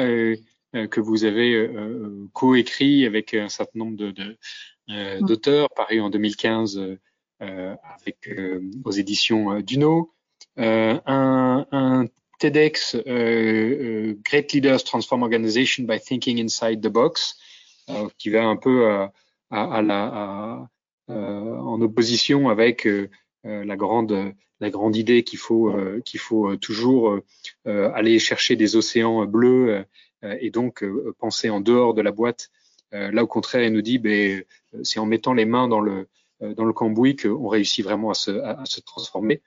[0.73, 1.69] que vous avez
[2.33, 4.37] coécrit avec un certain nombre de,
[5.21, 6.97] d'auteurs, paru en 2015
[7.39, 8.29] avec,
[8.83, 10.13] aux éditions Duno.
[10.57, 12.05] un, un
[12.39, 17.39] TEDx Great Leaders Transform Organization by Thinking Inside the Box,
[18.19, 19.11] qui va un peu à,
[19.49, 20.69] à, la,
[21.07, 22.87] en opposition avec
[23.43, 25.73] la grande la grande idée qu'il faut
[26.05, 27.19] qu'il faut toujours
[27.65, 29.85] aller chercher des océans bleus
[30.23, 30.83] et donc
[31.19, 32.49] penser en dehors de la boîte.
[32.91, 34.43] là, au contraire, il nous dit, ben,
[34.83, 36.07] c'est en mettant les mains dans le
[36.39, 39.41] dans le cambouis qu'on réussit vraiment à se, à se transformer.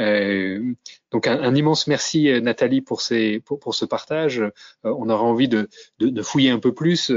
[0.00, 0.74] Euh,
[1.10, 4.40] donc un, immense merci euh, Nathalie pour, ces, pour, pour ce partage.
[4.40, 4.50] Euh,
[4.82, 7.12] on aura envie de, de, de, fouiller un peu plus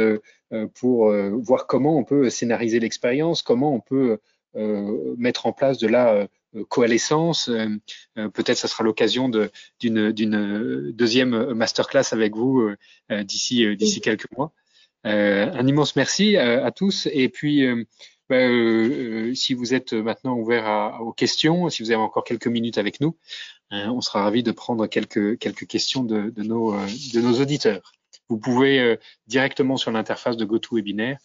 [0.80, 4.18] pour voir comment on peut scénariser l'expérience, comment on peut
[4.56, 6.28] mettre en place de la
[6.70, 7.52] coalescence.
[8.16, 9.30] Peut-être ça sera l'occasion
[9.80, 12.68] d'une deuxième masterclass avec vous
[13.10, 14.52] d'ici d'ici quelques mois.
[15.04, 17.64] un immense merci à tous et puis
[18.30, 22.48] ben, euh, euh, si vous êtes maintenant ouvert aux questions, si vous avez encore quelques
[22.48, 23.18] minutes avec nous,
[23.72, 27.42] hein, on sera ravi de prendre quelques, quelques questions de, de, nos, euh, de nos
[27.42, 27.92] auditeurs.
[28.30, 31.18] Vous pouvez directement sur l'interface de GoToWebinar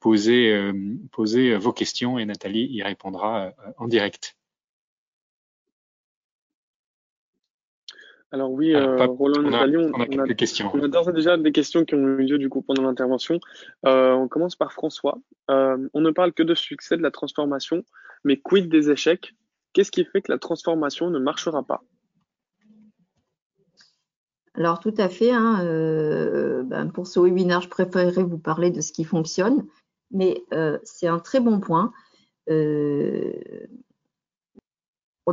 [0.00, 0.72] poser,
[1.10, 4.34] poser vos questions et Nathalie y répondra en direct.
[8.32, 10.70] Alors oui, euh, Roland Nathalie, on, a, questions.
[10.72, 13.38] on a déjà des questions qui ont eu lieu du coup pendant l'intervention.
[13.84, 15.18] Euh, on commence par François.
[15.50, 17.84] Euh, on ne parle que de succès de la transformation,
[18.24, 19.34] mais quid des échecs?
[19.74, 21.82] Qu'est-ce qui fait que la transformation ne marchera pas?
[24.54, 25.30] Alors tout à fait.
[25.32, 25.58] Hein,
[26.64, 29.66] ben, pour ce webinaire, je préférerais vous parler de ce qui fonctionne,
[30.10, 30.42] mais
[30.84, 31.92] c'est un très bon point.
[32.48, 32.54] on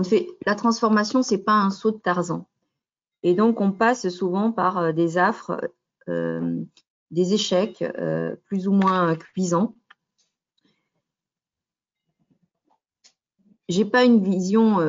[0.03, 2.45] fait la transformation, c'est pas un saut de Tarzan.
[3.23, 5.59] Et donc, on passe souvent par euh, des affres,
[6.07, 6.63] euh,
[7.11, 9.75] des échecs euh, plus ou moins cuisants.
[13.67, 14.79] J'ai pas une vision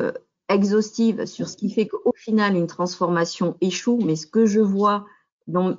[0.49, 5.05] exhaustive sur ce qui fait qu'au final une transformation échoue, mais ce que je vois
[5.45, 5.77] dans,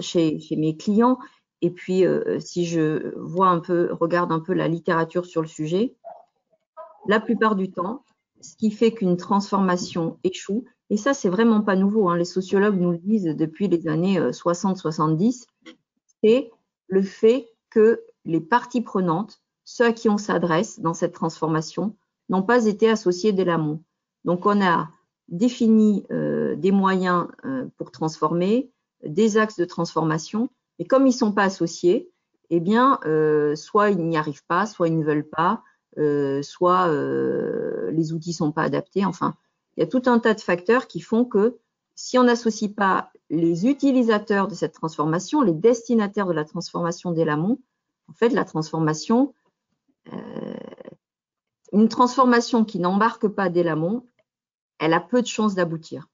[0.00, 1.18] chez, chez, mes clients,
[1.62, 2.04] et puis
[2.40, 5.96] si je vois un peu, regarde un peu la littérature sur le sujet,
[7.08, 8.04] la plupart du temps,
[8.42, 12.08] ce qui fait qu'une transformation échoue, et ça, c'est vraiment pas nouveau.
[12.08, 12.16] Hein.
[12.16, 15.46] Les sociologues nous le disent depuis les années 60-70.
[15.66, 15.72] Euh,
[16.22, 16.50] c'est
[16.88, 21.96] le fait que les parties prenantes, ceux à qui on s'adresse dans cette transformation,
[22.28, 23.82] n'ont pas été associés dès l'amont.
[24.24, 24.88] Donc, on a
[25.28, 28.70] défini euh, des moyens euh, pour transformer,
[29.04, 32.10] des axes de transformation, Et comme ils ne sont pas associés,
[32.48, 33.00] eh bien,
[33.56, 35.64] soit ils n'y arrivent pas, soit ils ne veulent pas,
[36.42, 36.88] soit
[37.90, 39.04] les outils ne sont pas adaptés.
[39.04, 39.34] Enfin,
[39.76, 41.58] il y a tout un tas de facteurs qui font que
[41.94, 47.24] si on n'associe pas les utilisateurs de cette transformation, les destinataires de la transformation dès
[47.24, 47.58] l'amont,
[48.08, 49.34] en fait, la transformation,
[51.72, 54.06] une transformation qui n'embarque pas dès l'amont,
[54.78, 56.06] elle a peu de chances d'aboutir.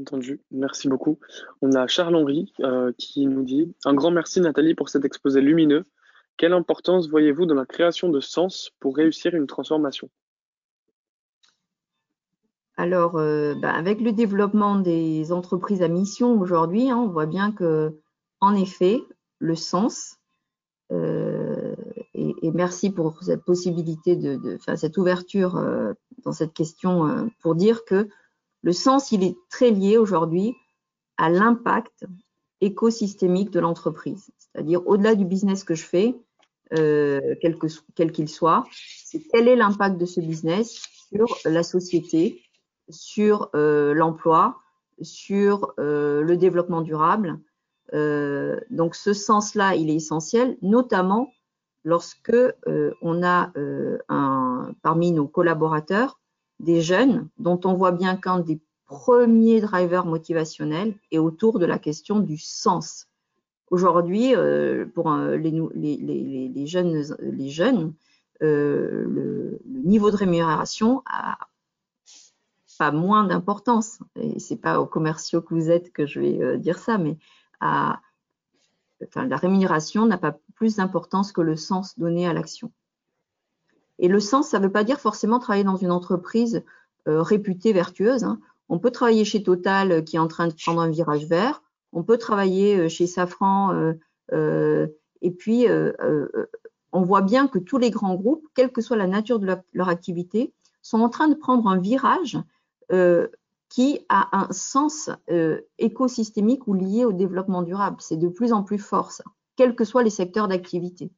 [0.00, 1.20] Entendu, merci beaucoup.
[1.62, 5.84] On a Charles-Henri euh, qui nous dit Un grand merci Nathalie pour cet exposé lumineux.
[6.36, 10.08] Quelle importance voyez-vous dans la création de sens pour réussir une transformation?
[12.76, 17.52] Alors, euh, bah, avec le développement des entreprises à mission aujourd'hui, hein, on voit bien
[17.52, 18.00] que,
[18.40, 19.00] en effet,
[19.38, 20.16] le sens,
[20.90, 21.76] euh,
[22.14, 25.60] et, merci pour cette possibilité de, de cette ouverture
[26.24, 28.08] dans cette question pour dire que
[28.62, 30.54] le sens, il est très lié aujourd'hui
[31.16, 32.06] à l'impact
[32.60, 34.30] écosystémique de l'entreprise.
[34.38, 36.14] C'est-à-dire, au-delà du business que je fais,
[36.72, 38.64] euh, quel qu'il soit,
[39.04, 42.42] c'est quel est l'impact de ce business sur la société,
[42.88, 44.58] sur euh, l'emploi,
[45.02, 47.38] sur euh, le développement durable.
[48.70, 51.32] donc, ce sens-là, il est essentiel, notamment
[51.84, 52.36] lorsque
[53.02, 53.52] on a
[54.82, 56.18] parmi nos collaborateurs
[56.58, 61.78] des jeunes dont on voit bien qu'un des premiers drivers motivationnels est autour de la
[61.78, 63.06] question du sens.
[63.70, 67.94] Aujourd'hui, euh, pour les, jeunes,
[68.42, 71.38] euh, le, niveau de rémunération a
[72.78, 74.00] pas moins d'importance.
[74.16, 77.16] Et c'est pas aux commerciaux que vous êtes que je vais euh, dire ça, mais
[77.60, 82.70] la rémunération n'a pas plus d'importance que le sens donné à l'action.
[83.98, 86.62] Et le sens, ça ne veut pas dire forcément travailler dans une entreprise
[87.06, 88.24] réputée vertueuse.
[88.24, 88.40] Hein.
[88.68, 91.63] On peut travailler chez Total qui est en train de prendre un virage vert.
[91.94, 93.94] On peut travailler euh, chez Safran.
[94.32, 95.66] et puis,
[96.92, 99.88] on voit bien que tous les grands groupes, quelle que soit la nature de leur
[99.88, 102.38] activité, sont en train de prendre un virage
[103.70, 105.10] qui a un sens
[105.78, 107.96] écosystémique ou lié au développement durable.
[108.00, 109.24] C'est de plus en plus fort, ça,
[109.56, 111.10] quels que soient les secteurs d'activité.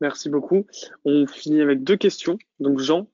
[0.00, 0.66] Merci beaucoup.
[1.04, 2.38] On finit avec deux questions.
[2.60, 3.06] Donc Jean,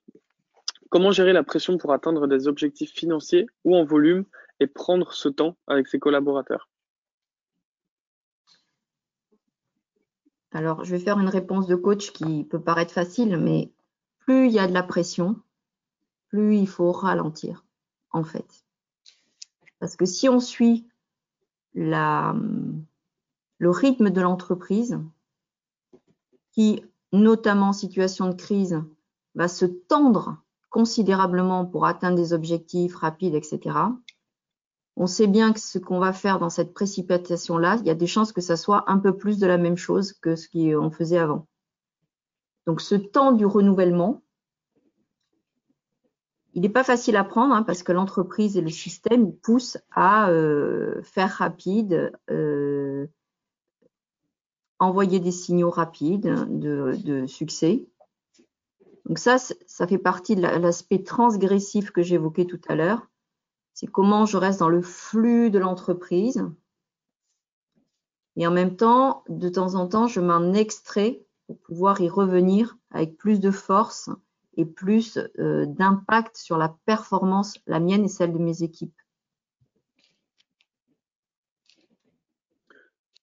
[0.92, 4.26] comment gérer la pression pour atteindre des objectifs financiers ou en volume
[4.60, 6.68] et prendre ce temps avec ses collaborateurs?
[10.50, 13.72] Alors, je vais faire une réponse de coach qui peut paraître facile, mais
[14.18, 15.40] plus il y a de la pression,
[16.28, 17.64] plus il faut ralentir,
[18.10, 18.66] en fait.
[19.78, 20.86] Parce que si on suit
[21.72, 22.34] le
[23.62, 25.00] rythme de l'entreprise,
[26.50, 28.82] qui, notamment en situation de crise,
[29.34, 30.41] va se tendre
[30.72, 33.60] considérablement pour atteindre des objectifs rapides, etc.
[34.96, 38.08] On sait bien que ce qu'on va faire dans cette précipitation-là, il y a des
[38.08, 41.18] chances que ça soit un peu plus de la même chose que ce qu'on faisait
[41.18, 41.46] avant.
[42.66, 44.22] Donc ce temps du renouvellement,
[46.54, 50.28] il n'est pas facile à prendre hein, parce que l'entreprise et le système poussent à
[50.30, 53.06] euh, faire rapide, euh,
[54.78, 57.86] envoyer des signaux rapides de, succès.
[59.06, 63.08] Donc ça, ça fait partie de l'aspect transgressif que j'évoquais tout à l'heure.
[63.74, 66.44] C'est comment je reste dans le flux de l'entreprise.
[68.36, 72.78] Et en même temps, de temps en temps, je m'en extrais pour pouvoir y revenir
[72.90, 74.08] avec plus de force
[74.56, 79.01] et plus euh, d'impact sur la performance, la mienne et celle de mes équipes.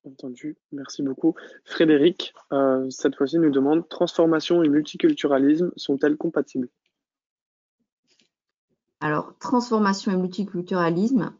[0.04, 1.34] Entendu, merci beaucoup.
[1.64, 6.68] Frédéric, euh, cette fois-ci, nous demande transformation et multiculturalisme sont-elles compatibles?
[9.00, 11.34] Alors, transformation et multiculturalisme,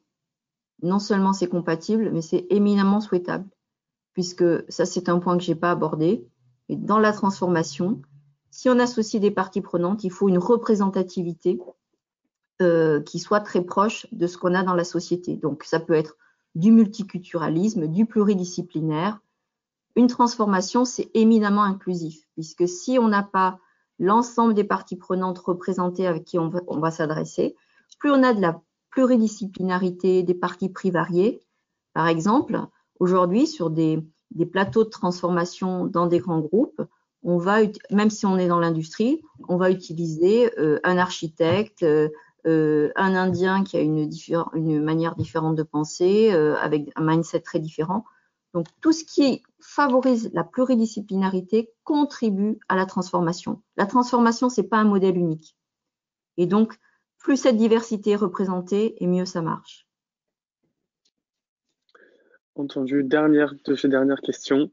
[0.82, 3.48] non seulement c'est compatible, mais c'est éminemment souhaitable,
[4.12, 6.26] puisque ça, c'est un point que je n'ai pas abordé.
[6.68, 8.02] Et dans la transformation,
[8.50, 11.58] si on associe des parties prenantes, il faut une représentativité
[12.60, 15.36] euh, qui soit très proche de ce qu'on a dans la société.
[15.36, 16.16] Donc, ça peut être
[16.54, 19.20] du multiculturalisme, du pluridisciplinaire.
[19.96, 23.58] Une transformation, c'est éminemment inclusif, puisque si on n'a pas
[23.98, 27.54] l'ensemble des parties prenantes représentées avec qui on va, s'adresser,
[27.98, 31.40] plus on a de la pluridisciplinarité des parties pris variées.
[31.92, 32.58] Par exemple,
[32.98, 34.02] aujourd'hui, sur des,
[34.50, 36.80] plateaux de transformation dans des grands groupes,
[37.22, 37.58] on va,
[37.90, 42.08] même si on est dans l'industrie, on va utiliser euh, un architecte, euh,
[42.46, 47.58] euh, un Indien qui a une, manière différente de penser, euh, avec un mindset très
[47.58, 48.04] différent.
[48.54, 53.62] Donc tout ce qui favorise la pluridisciplinarité contribue à la transformation.
[53.76, 55.56] La transformation, c'est pas un modèle unique.
[56.36, 56.78] Et donc
[57.18, 59.86] plus cette diversité est représentée et mieux ça marche.
[62.56, 63.04] Entendu.
[63.04, 64.70] Dernière de ces dernières questions.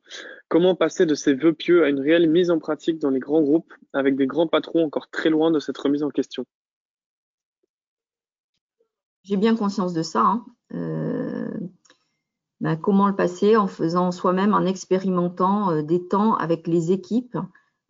[0.47, 3.41] Comment passer de ces vœux pieux à une réelle mise en pratique dans les grands
[3.41, 6.45] groupes avec des grands patrons encore très loin de cette remise en question?
[9.28, 10.22] J'ai bien conscience de ça.
[10.22, 10.46] Hein.
[10.74, 11.52] Euh,
[12.62, 17.38] ben, comment le passer en faisant soi-même, en expérimentant euh, des temps avec les équipes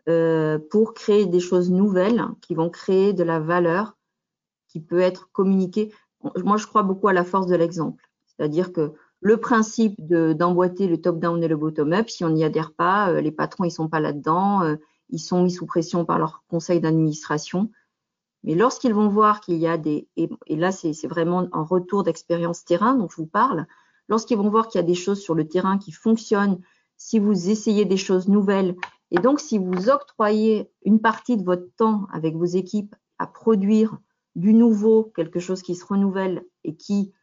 [0.10, 3.96] euh, pour créer des choses nouvelles qui vont créer de la valeur
[4.68, 5.94] qui peut être communiquée.
[6.44, 8.10] Moi, je crois beaucoup à la force de l'exemple.
[8.26, 13.22] C'est-à-dire que le principe d'emboîter le top-down et le bottom-up, si on n'y adhère pas,
[13.22, 14.76] les patrons, ils sont pas là-dedans,
[15.10, 17.72] ils sont mis sous pression par leur conseil d'administration.
[18.44, 22.64] Mais lorsqu'ils vont voir qu'il y a des, et, là, c'est vraiment un retour d'expérience
[22.66, 23.66] terrain dont je vous parle,
[24.08, 26.60] lorsqu'ils vont voir qu'il y a des choses sur le terrain qui fonctionnent,
[26.96, 28.76] si vous essayez des choses nouvelles,
[29.12, 33.98] et donc si vous octroyez une partie de votre temps avec vos équipes à produire
[34.36, 37.14] du nouveau, quelque chose qui se renouvelle et qui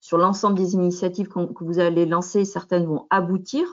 [0.00, 3.66] sur l'ensemble des initiatives que vous allez lancer, certaines vont aboutir.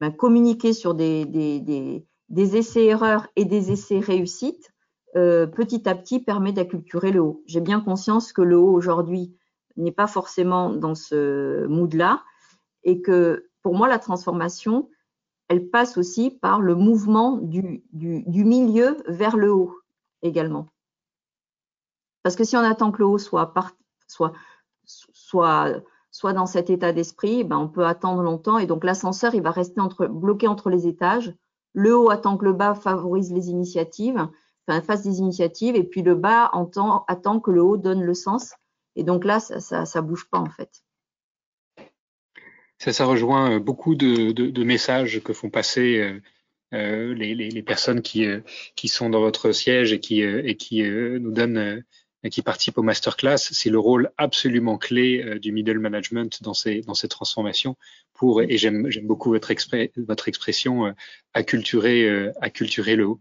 [0.00, 4.72] Ben, communiquer sur des, des, essais-erreurs et des essais réussites,
[5.16, 7.42] euh, petit à petit, permet d'acculturer le haut.
[7.46, 9.34] J'ai bien conscience que le haut aujourd'hui
[9.76, 12.22] n'est pas forcément dans ce mood-là
[12.84, 14.88] et que pour moi, la transformation,
[15.48, 19.76] elle passe aussi par le mouvement du, milieu vers le haut
[20.22, 20.68] également.
[22.22, 23.52] Parce que si on attend que le haut soit,
[26.22, 29.80] dans cet état d'esprit, ben on peut attendre longtemps et donc l'ascenseur, il va rester
[30.10, 31.34] bloqué entre les étages.
[31.72, 34.28] Le haut attend que le bas favorise les initiatives,
[34.68, 36.50] enfin fasse des initiatives, et puis le bas
[37.08, 38.52] attend, que le haut donne le sens.
[38.96, 40.82] Et donc là, ça, ça, bouge pas en fait.
[42.78, 46.20] Ça, rejoint euh, beaucoup de, messages que font passer euh,
[46.74, 48.28] euh, les, personnes qui,
[48.86, 50.22] sont dans votre siège et qui,
[50.82, 51.82] nous donnent
[52.30, 57.76] qui participent au masterclass, c'est le rôle absolument clé du middle management dans ces, transformations
[58.12, 60.94] pour, et j'aime beaucoup votre, expression,
[61.32, 62.26] acculturer
[62.96, 63.20] le haut.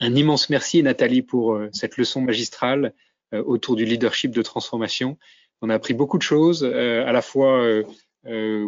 [0.00, 2.92] Un immense merci Nathalie pour cette leçon magistrale
[3.32, 5.18] autour du leadership de transformation.
[5.62, 7.64] On a appris beaucoup de choses, à la fois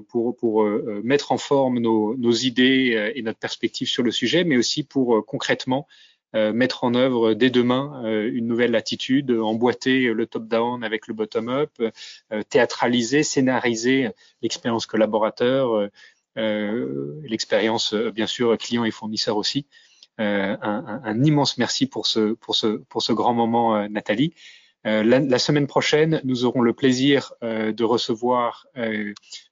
[0.08, 0.64] pour, pour
[1.02, 5.26] mettre en forme nos, nos idées et notre perspective sur le sujet, mais aussi pour
[5.26, 5.86] concrètement
[6.36, 11.14] euh, mettre en œuvre dès demain euh, une nouvelle attitude, emboîter le top-down avec le
[11.14, 14.10] bottom-up, euh, théâtraliser, scénariser
[14.42, 15.88] l'expérience collaborateur,
[16.34, 19.66] l'expérience bien sûr client et fournisseur aussi.
[20.18, 24.32] Un, un, immense merci pour ce, pour ce, pour ce grand moment, Nathalie.
[24.84, 28.66] La, la, semaine prochaine, nous aurons le plaisir de recevoir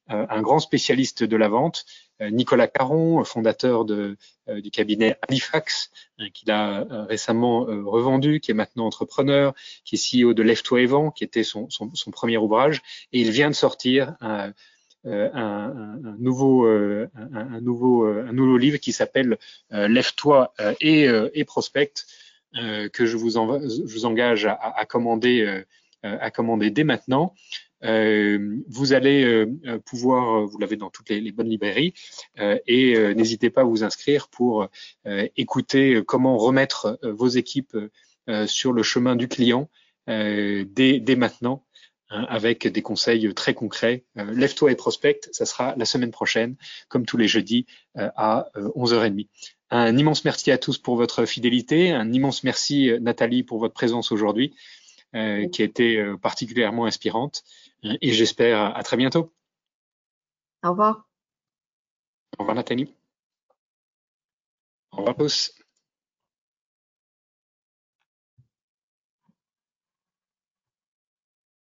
[0.09, 1.85] un grand spécialiste de la vente,
[2.21, 4.17] euh, Nicolas Caron, fondateur euh,
[4.61, 9.55] du cabinet Halifax, hein, qu'il a euh, récemment revendu, qui est maintenant entrepreneur,
[9.85, 13.31] qui est CEO de Left to Evan, qui était son, son, premier ouvrage, et il
[13.31, 14.15] vient de sortir
[15.05, 16.67] un, nouveau,
[18.57, 19.39] livre qui s'appelle
[19.71, 21.93] Lève-toi et, et Prospect,
[22.53, 25.65] que je vous, engage à, commander,
[26.71, 27.35] dès maintenant.
[27.85, 31.95] Euh, vous allez euh, euh, pouvoir, vous l'avez dans toutes les, bonnes librairies,
[32.67, 34.69] et n'hésitez pas à vous inscrire pour
[35.37, 37.77] écouter comment remettre vos équipes
[38.47, 39.69] sur le chemin du client
[40.07, 41.65] dès maintenant
[42.11, 44.05] hein, avec des conseils très concrets.
[44.15, 46.57] Lève-toi et prospecte, ça sera la semaine prochaine,
[46.89, 49.29] comme tous les jeudis à 11h30.
[49.71, 54.13] Un immense merci à tous pour votre fidélité, un immense merci Nathalie pour votre présence
[54.13, 54.55] aujourd'hui,
[55.13, 57.43] qui a été particulièrement inspirante
[57.83, 59.33] et j'espère à très bientôt.
[60.63, 61.09] Au revoir.
[62.39, 62.95] Au revoir Nathalie.
[64.93, 65.53] Au revoir tous.